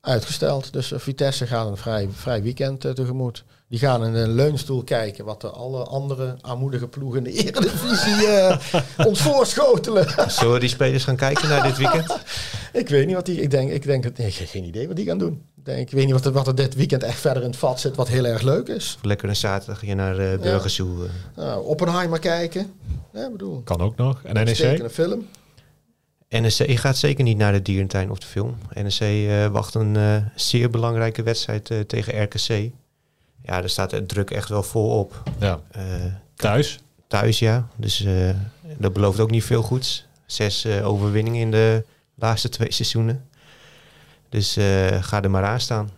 uitgesteld. 0.00 0.72
Dus 0.72 0.92
Vitesse 0.96 1.46
gaat 1.46 1.68
een 1.68 1.76
vrij, 1.76 2.08
vrij 2.12 2.42
weekend 2.42 2.80
tegemoet. 2.80 3.44
Die 3.68 3.78
gaan 3.78 4.04
in 4.04 4.14
een 4.14 4.34
leunstoel 4.34 4.82
kijken 4.82 5.24
wat 5.24 5.40
de 5.40 5.50
alle 5.50 5.84
andere 5.84 6.36
armoedige 6.40 6.88
ploegen 6.88 7.26
in 7.26 7.32
de 7.32 7.42
Eredivisie 7.44 8.28
ons 9.08 9.20
voorschotelen. 9.20 10.30
Zullen 10.30 10.60
die 10.60 10.68
spelers 10.68 11.04
gaan 11.04 11.16
kijken 11.16 11.48
naar 11.48 11.62
dit 11.62 11.76
weekend? 11.76 12.16
ik 12.72 12.88
weet 12.88 13.06
niet 13.06 13.14
wat 13.14 13.26
die... 13.26 13.40
Ik 13.40 13.50
denk, 13.50 13.70
ik 13.70 13.82
denk, 13.82 14.18
nee, 14.18 14.30
geen 14.30 14.64
idee 14.64 14.86
wat 14.86 14.96
die 14.96 15.06
gaan 15.06 15.18
doen 15.18 15.42
denk, 15.64 15.78
ik 15.78 15.90
weet 15.90 16.04
niet 16.04 16.14
wat 16.14 16.26
er, 16.26 16.32
wat 16.32 16.46
er 16.46 16.54
dit 16.54 16.74
weekend 16.74 17.02
echt 17.02 17.20
verder 17.20 17.42
in 17.42 17.48
het 17.48 17.58
vat 17.58 17.80
zit, 17.80 17.96
wat 17.96 18.08
heel 18.08 18.24
erg 18.24 18.42
leuk 18.42 18.68
is. 18.68 18.98
Lekker 19.02 19.28
een 19.28 19.36
zaterdag 19.36 19.86
je 19.86 19.94
naar 19.94 20.20
uh, 20.20 20.38
Burgers 20.38 20.76
ja. 20.76 20.84
Nou, 21.36 21.64
Oppenheimer 21.64 22.18
kijken. 22.18 22.72
Ja, 23.12 23.30
bedoel. 23.30 23.62
Kan 23.62 23.80
ook 23.80 23.96
nog. 23.96 24.22
En 24.22 24.34
NEC? 24.34 24.78
Een 24.78 24.90
film. 24.90 25.28
NEC 26.28 26.78
gaat 26.78 26.96
zeker 26.96 27.24
niet 27.24 27.36
naar 27.36 27.52
de 27.52 27.62
dierentuin 27.62 28.10
of 28.10 28.18
de 28.18 28.26
film. 28.26 28.56
NEC 28.74 29.00
uh, 29.00 29.46
wacht 29.46 29.74
een 29.74 29.94
uh, 29.94 30.16
zeer 30.34 30.70
belangrijke 30.70 31.22
wedstrijd 31.22 31.70
uh, 31.70 31.80
tegen 31.80 32.22
RKC. 32.22 32.48
Ja, 33.42 33.60
daar 33.60 33.68
staat 33.68 33.90
de 33.90 34.06
druk 34.06 34.30
echt 34.30 34.48
wel 34.48 34.62
vol 34.62 34.98
op. 34.98 35.22
Ja. 35.38 35.60
thuis? 36.34 36.80
Thuis, 37.06 37.38
ja. 37.38 37.68
Dus 37.76 38.06
dat 38.78 38.92
belooft 38.92 39.20
ook 39.20 39.30
niet 39.30 39.44
veel 39.44 39.62
goeds. 39.62 40.06
Zes 40.26 40.66
overwinningen 40.66 41.40
in 41.40 41.50
de 41.50 41.84
laatste 42.14 42.48
twee 42.48 42.72
seizoenen. 42.72 43.28
Dus 44.32 44.56
uh, 44.56 45.02
ga 45.02 45.22
er 45.22 45.30
maar 45.30 45.44
aan 45.44 45.60
staan. 45.60 45.90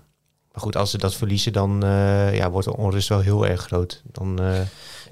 Maar 0.53 0.63
goed, 0.63 0.77
als 0.77 0.91
ze 0.91 0.99
dat 0.99 1.15
verliezen, 1.15 1.53
dan 1.53 1.85
uh, 1.85 2.37
ja, 2.37 2.51
wordt 2.51 2.67
de 2.67 2.77
onrust 2.77 3.09
wel 3.09 3.21
heel 3.21 3.47
erg 3.47 3.63
groot. 3.63 4.03
Dan, 4.13 4.43
uh, 4.43 4.61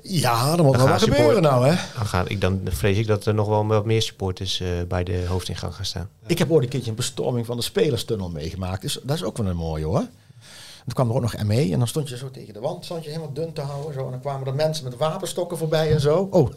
ja, 0.03 0.57
dan 0.57 0.65
moet 0.65 0.77
wel 0.77 0.89
wat 0.89 1.03
gebeuren 1.03 1.43
nou, 1.43 1.67
hè? 1.69 1.75
Dan, 1.97 2.07
gaan, 2.07 2.29
ik, 2.29 2.41
dan 2.41 2.61
vrees 2.65 2.99
ik 2.99 3.07
dat 3.07 3.27
er 3.27 3.35
nog 3.35 3.49
wel 3.49 3.67
wat 3.67 3.85
meer 3.85 4.03
supporters 4.03 4.63
bij 4.89 5.05
de 5.05 5.25
hoofdingang 5.27 5.75
gaan 5.75 5.85
staan. 5.85 6.09
Ik 6.27 6.39
heb 6.39 6.51
ooit 6.51 6.65
een 6.65 6.69
keertje 6.69 6.91
een 6.91 6.97
bestorming 6.97 7.47
van 7.47 7.57
de 7.57 7.63
spelerstunnel 7.63 8.31
meegemaakt. 8.31 8.83
Dus 8.83 8.99
dat 9.03 9.17
is 9.17 9.25
ook 9.25 9.37
wel 9.37 9.47
een 9.47 9.57
mooie, 9.57 9.85
hoor. 9.85 9.99
En 9.99 10.85
toen 10.85 10.95
kwam 10.95 11.09
er 11.09 11.15
ook 11.15 11.33
nog 11.33 11.47
ME 11.47 11.73
en 11.73 11.79
dan 11.79 11.89
stond 11.89 12.09
je 12.09 12.17
zo 12.17 12.31
tegen 12.31 12.55
de 12.55 12.61
wand, 12.61 12.85
stond 12.85 13.05
je 13.05 13.11
helemaal 13.11 13.33
dun 13.33 13.53
te 13.53 13.61
houden. 13.61 13.93
Zo, 13.95 14.05
en 14.05 14.11
dan 14.11 14.21
kwamen 14.21 14.47
er 14.47 14.55
mensen 14.55 14.85
met 14.85 14.97
wapenstokken 14.97 15.59
voorbij 15.59 15.93
en 15.93 16.01
zo. 16.01 16.29
Oh, 16.31 16.51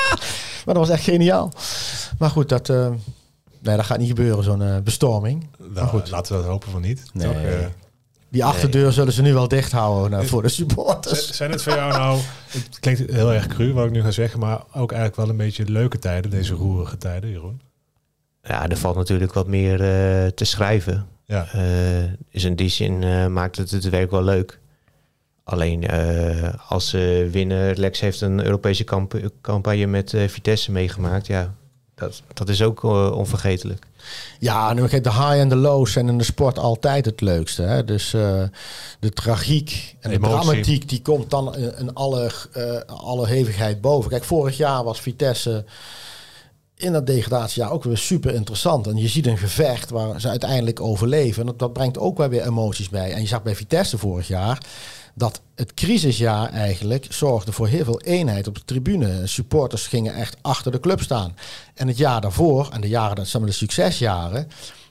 maar 0.64 0.74
dat 0.74 0.76
was 0.76 0.88
echt 0.88 1.04
geniaal. 1.04 1.52
Maar 2.18 2.30
goed, 2.30 2.48
dat... 2.48 2.70
Nee, 3.64 3.76
dat 3.76 3.84
gaat 3.84 3.98
niet 3.98 4.08
gebeuren, 4.08 4.44
zo'n 4.44 4.60
uh, 4.60 4.78
bestorming. 4.78 5.46
Nou, 5.74 5.88
goed. 5.88 6.10
Laten 6.10 6.32
we 6.32 6.42
dat 6.42 6.50
hopen 6.50 6.70
van 6.70 6.82
niet. 6.82 7.02
Nee. 7.12 7.26
Toch, 7.26 7.42
uh, 7.42 7.66
die 8.28 8.44
achterdeur 8.44 8.92
zullen 8.92 9.12
ze 9.12 9.22
nu 9.22 9.32
wel 9.32 9.48
dicht 9.48 9.72
houden 9.72 10.10
nou, 10.10 10.26
voor 10.26 10.42
de 10.42 10.48
supporters. 10.48 11.32
Zijn 11.32 11.50
het 11.50 11.62
voor 11.62 11.72
jou 11.72 11.92
nou, 11.92 12.20
het 12.46 12.78
klinkt 12.80 13.10
heel 13.10 13.32
erg 13.32 13.46
cru 13.46 13.72
wat 13.72 13.86
ik 13.86 13.90
nu 13.90 14.02
ga 14.02 14.10
zeggen, 14.10 14.40
maar 14.40 14.62
ook 14.72 14.92
eigenlijk 14.92 15.16
wel 15.16 15.28
een 15.28 15.36
beetje 15.36 15.64
leuke 15.64 15.98
tijden, 15.98 16.30
deze 16.30 16.54
roerige 16.54 16.96
tijden, 16.96 17.30
Jeroen? 17.30 17.60
Ja, 18.42 18.68
er 18.68 18.76
valt 18.76 18.96
natuurlijk 18.96 19.32
wat 19.32 19.46
meer 19.46 19.72
uh, 19.72 20.28
te 20.28 20.44
schrijven. 20.44 21.06
Ja. 21.26 21.46
is 22.30 22.44
in 22.44 22.56
die 22.56 22.68
zin 22.68 23.32
maakt 23.32 23.56
het 23.56 23.70
het 23.70 23.88
werk 23.88 24.10
wel 24.10 24.22
leuk. 24.22 24.60
Alleen 25.44 25.90
als 26.68 26.88
ze 26.88 27.28
winnen, 27.30 27.78
Lex 27.78 28.00
heeft 28.00 28.20
een 28.20 28.44
Europese 28.44 28.84
campagne 29.40 29.86
met 29.86 30.14
Vitesse 30.26 30.72
meegemaakt. 30.72 31.26
Ja, 31.26 31.54
dat, 31.94 32.22
dat 32.32 32.48
is 32.48 32.62
ook 32.62 32.82
uh, 32.82 33.16
onvergetelijk. 33.16 33.86
Ja, 34.38 34.72
nu 34.72 34.88
de 34.88 35.12
high 35.12 35.38
en 35.38 35.48
de 35.48 35.56
lows 35.56 35.92
zijn 35.92 36.08
in 36.08 36.18
de 36.18 36.24
sport 36.24 36.58
altijd 36.58 37.04
het 37.04 37.20
leukste. 37.20 37.62
Hè? 37.62 37.84
Dus 37.84 38.12
uh, 38.12 38.42
de 39.00 39.10
tragiek 39.10 39.96
en 40.00 40.10
de, 40.10 40.18
de 40.18 40.26
dramatiek 40.26 40.88
die 40.88 41.02
komt 41.02 41.30
dan 41.30 41.56
in, 41.56 41.94
alle, 41.94 42.30
uh, 42.56 42.80
alle 42.86 43.26
hevigheid 43.26 43.80
boven. 43.80 44.10
Kijk, 44.10 44.24
vorig 44.24 44.56
jaar 44.56 44.84
was 44.84 45.00
Vitesse 45.00 45.64
in 46.76 46.92
dat 46.92 47.06
degradatiejaar 47.06 47.70
ook 47.70 47.84
weer 47.84 47.98
super 47.98 48.34
interessant. 48.34 48.86
En 48.86 48.96
je 48.96 49.08
ziet 49.08 49.26
een 49.26 49.38
gevecht 49.38 49.90
waar 49.90 50.20
ze 50.20 50.28
uiteindelijk 50.28 50.80
overleven. 50.80 51.40
En 51.40 51.46
dat, 51.46 51.58
dat 51.58 51.72
brengt 51.72 51.98
ook 51.98 52.18
wel 52.18 52.28
weer 52.28 52.46
emoties 52.46 52.88
bij. 52.88 53.12
En 53.12 53.20
je 53.20 53.26
zag 53.26 53.42
bij 53.42 53.54
Vitesse 53.54 53.98
vorig 53.98 54.28
jaar 54.28 54.58
dat 55.14 55.40
het 55.54 55.74
crisisjaar 55.74 56.48
eigenlijk 56.50 57.06
zorgde 57.10 57.52
voor 57.52 57.68
heel 57.68 57.84
veel 57.84 58.00
eenheid 58.00 58.46
op 58.46 58.54
de 58.54 58.64
tribune. 58.64 59.26
Supporters 59.26 59.86
gingen 59.86 60.14
echt 60.14 60.36
achter 60.40 60.72
de 60.72 60.80
club 60.80 61.00
staan. 61.00 61.36
En 61.74 61.88
het 61.88 61.96
jaar 61.96 62.20
daarvoor, 62.20 62.68
en 62.72 62.80
de 62.80 62.88
jaren, 62.88 63.16
dat 63.16 63.26
zijn 63.26 63.44
de 63.44 63.52
succesjaren, 63.52 64.48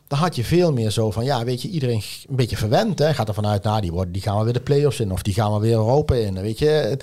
dan 0.07 0.19
had 0.19 0.35
je 0.35 0.43
veel 0.43 0.73
meer 0.73 0.89
zo 0.89 1.11
van, 1.11 1.23
ja, 1.23 1.43
weet 1.43 1.61
je, 1.61 1.69
iedereen 1.69 2.01
een 2.29 2.35
beetje 2.35 2.57
verwend. 2.57 2.99
Hè? 2.99 3.13
Gaat 3.13 3.27
er 3.27 3.33
vanuit, 3.33 3.63
nou, 3.63 3.81
die, 3.81 3.91
worden, 3.91 4.13
die 4.13 4.21
gaan 4.21 4.37
we 4.37 4.43
weer 4.43 4.53
de 4.53 4.61
play-offs 4.61 4.99
in. 4.99 5.11
Of 5.11 5.21
die 5.21 5.33
gaan 5.33 5.53
we 5.53 5.59
weer 5.59 5.75
Europa 5.75 6.15
in. 6.15 6.41
Weet 6.41 6.59
je, 6.59 6.97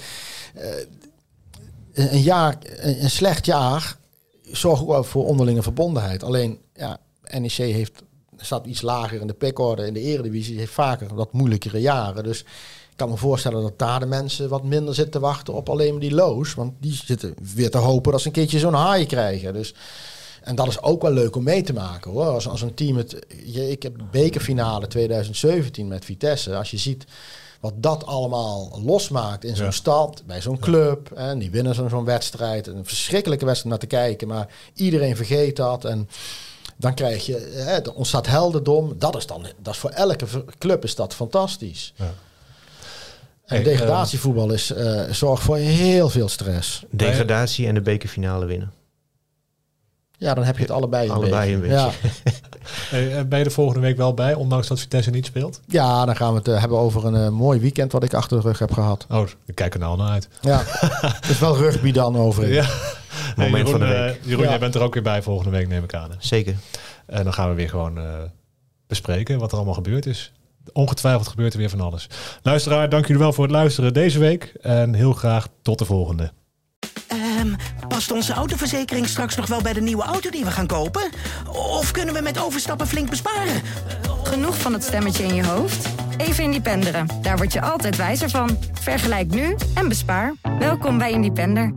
uh, 0.56 2.12
een, 2.12 2.22
jaar, 2.22 2.56
een, 2.76 3.10
slecht 3.10 3.46
jaar 3.46 3.96
zorgt 4.42 4.82
ook 4.82 4.88
wel 4.88 5.04
voor 5.04 5.26
onderlinge 5.26 5.62
verbondenheid. 5.62 6.22
Alleen, 6.22 6.58
ja, 6.74 6.98
NEC 7.38 7.52
heeft, 7.52 8.02
staat 8.36 8.66
iets 8.66 8.82
lager 8.82 9.20
in 9.20 9.26
de 9.26 9.34
pickorde. 9.34 9.86
In 9.86 9.94
de 9.94 10.00
eredivisie 10.00 10.58
heeft 10.58 10.72
vaker 10.72 11.14
wat 11.14 11.32
moeilijkere 11.32 11.80
jaren. 11.80 12.24
Dus 12.24 12.44
kan 13.00 13.10
me 13.10 13.16
voorstellen 13.16 13.62
dat 13.62 13.78
daar 13.78 14.00
de 14.00 14.06
mensen 14.06 14.48
wat 14.48 14.64
minder 14.64 14.94
zitten 14.94 15.12
te 15.12 15.26
wachten 15.26 15.54
op 15.54 15.68
alleen 15.68 15.90
maar 15.90 16.00
die 16.00 16.14
loos. 16.14 16.54
Want 16.54 16.72
die 16.80 17.00
zitten 17.04 17.34
weer 17.54 17.70
te 17.70 17.78
hopen 17.78 18.12
dat 18.12 18.20
ze 18.20 18.26
een 18.26 18.32
keertje 18.32 18.58
zo'n 18.58 18.74
haai 18.74 19.06
krijgen. 19.06 19.52
Dus 19.52 19.74
en 20.42 20.54
dat 20.54 20.66
is 20.66 20.82
ook 20.82 21.02
wel 21.02 21.12
leuk 21.12 21.36
om 21.36 21.42
mee 21.42 21.62
te 21.62 21.72
maken 21.72 22.10
hoor. 22.10 22.26
Als, 22.26 22.48
als 22.48 22.62
een 22.62 22.74
team 22.74 22.96
het. 22.96 23.18
Je, 23.44 23.70
ik 23.70 23.82
heb 23.82 23.98
de 23.98 24.04
bekerfinale 24.10 24.86
2017 24.86 25.88
met 25.88 26.04
Vitesse. 26.04 26.56
Als 26.56 26.70
je 26.70 26.76
ziet 26.76 27.04
wat 27.60 27.72
dat 27.76 28.06
allemaal 28.06 28.80
losmaakt 28.84 29.44
in 29.44 29.56
zo'n 29.56 29.72
stad, 29.72 30.22
bij 30.26 30.40
zo'n 30.40 30.58
club. 30.58 31.12
En 31.12 31.38
die 31.38 31.50
winnen 31.50 31.74
zo'n 31.74 31.88
zo'n 31.88 32.04
wedstrijd. 32.04 32.66
Een 32.66 32.86
verschrikkelijke 32.86 33.44
wedstrijd 33.44 33.70
naar 33.70 33.88
te 33.88 33.96
kijken. 33.96 34.28
Maar 34.28 34.48
iedereen 34.74 35.16
vergeet 35.16 35.56
dat. 35.56 35.84
En 35.84 36.08
dan 36.76 36.94
krijg 36.94 37.26
je, 37.26 37.52
hè, 37.52 37.76
er 37.76 37.94
ontstaat 37.94 38.26
heldendom. 38.26 38.94
Dat 38.98 39.16
is 39.16 39.26
dan, 39.26 39.46
dat 39.62 39.74
is 39.74 39.80
voor 39.80 39.90
elke 39.90 40.26
club 40.58 40.84
is 40.84 40.94
dat 40.94 41.14
fantastisch. 41.14 41.92
Ja. 41.96 42.14
En 43.50 43.62
degradatievoetbal 43.62 44.52
is, 44.52 44.70
uh, 44.70 45.02
zorgt 45.10 45.42
voor 45.42 45.56
heel 45.56 46.08
veel 46.08 46.28
stress. 46.28 46.82
Degradatie 46.90 47.66
en 47.66 47.74
de 47.74 47.80
bekerfinale 47.80 48.46
winnen. 48.46 48.72
Ja, 50.20 50.34
dan 50.34 50.44
heb 50.44 50.56
je 50.56 50.62
het 50.62 50.70
allebei 50.70 51.08
een 51.08 51.14
allebei 51.14 51.56
beetje. 51.56 51.76
Een 51.76 51.92
beetje. 51.92 53.12
Ja. 53.20 53.24
ben 53.28 53.38
je 53.38 53.44
er 53.44 53.50
volgende 53.50 53.80
week 53.80 53.96
wel 53.96 54.14
bij, 54.14 54.34
ondanks 54.34 54.68
dat 54.68 54.80
Vitesse 54.80 55.10
niet 55.10 55.26
speelt? 55.26 55.60
Ja, 55.66 56.04
dan 56.04 56.16
gaan 56.16 56.32
we 56.32 56.38
het 56.38 56.48
uh, 56.48 56.60
hebben 56.60 56.78
over 56.78 57.06
een 57.06 57.14
uh, 57.14 57.28
mooi 57.28 57.60
weekend 57.60 57.92
wat 57.92 58.02
ik 58.02 58.14
achter 58.14 58.36
de 58.40 58.48
rug 58.48 58.58
heb 58.58 58.72
gehad. 58.72 59.06
Oh, 59.10 59.26
ik 59.46 59.54
kijk 59.54 59.74
er 59.74 59.80
nou 59.80 59.96
naar 59.96 60.10
uit. 60.10 60.28
Ja, 60.40 60.62
is 61.30 61.38
wel 61.38 61.56
rugby 61.56 61.92
dan 61.92 62.16
over. 62.16 62.52
Ja. 62.52 62.68
Moment 63.36 63.66
Jeroen, 63.66 63.70
van 63.70 63.80
de 63.80 63.86
week. 63.86 64.16
Uh, 64.16 64.24
Jeroen, 64.28 64.44
ja. 64.44 64.50
jij 64.50 64.58
bent 64.58 64.74
er 64.74 64.82
ook 64.82 64.94
weer 64.94 65.02
bij 65.02 65.22
volgende 65.22 65.50
week, 65.50 65.68
neem 65.68 65.84
ik 65.84 65.94
aan. 65.94 66.10
Zeker. 66.18 66.56
En 67.06 67.24
dan 67.24 67.32
gaan 67.32 67.48
we 67.48 67.54
weer 67.54 67.68
gewoon 67.68 67.98
bespreken 68.86 69.38
wat 69.38 69.50
er 69.50 69.56
allemaal 69.56 69.74
gebeurd 69.74 70.06
is. 70.06 70.32
Ongetwijfeld 70.72 71.28
gebeurt 71.28 71.52
er 71.52 71.58
weer 71.58 71.70
van 71.70 71.80
alles. 71.80 72.06
Luisteraar, 72.42 72.88
dank 72.88 73.06
jullie 73.06 73.22
wel 73.22 73.32
voor 73.32 73.44
het 73.44 73.52
luisteren 73.52 73.92
deze 73.92 74.18
week. 74.18 74.52
En 74.60 74.94
heel 74.94 75.12
graag 75.12 75.48
tot 75.62 75.78
de 75.78 75.84
volgende. 75.84 76.32
Um, 77.12 77.56
past 77.88 78.10
onze 78.10 78.32
autoverzekering 78.32 79.06
straks 79.06 79.36
nog 79.36 79.46
wel 79.46 79.62
bij 79.62 79.72
de 79.72 79.80
nieuwe 79.80 80.02
auto 80.02 80.30
die 80.30 80.44
we 80.44 80.50
gaan 80.50 80.66
kopen? 80.66 81.10
Of 81.52 81.90
kunnen 81.90 82.14
we 82.14 82.20
met 82.20 82.38
overstappen 82.38 82.86
flink 82.86 83.10
besparen? 83.10 83.62
Genoeg 84.22 84.58
van 84.58 84.72
het 84.72 84.84
stemmetje 84.84 85.24
in 85.24 85.34
je 85.34 85.44
hoofd? 85.44 85.88
Even 86.16 86.44
Independeren. 86.44 87.06
Daar 87.22 87.36
word 87.36 87.52
je 87.52 87.62
altijd 87.62 87.96
wijzer 87.96 88.30
van. 88.30 88.58
Vergelijk 88.72 89.30
nu 89.34 89.56
en 89.74 89.88
bespaar. 89.88 90.34
Welkom 90.58 90.98
bij 90.98 91.10
Independer. 91.10 91.74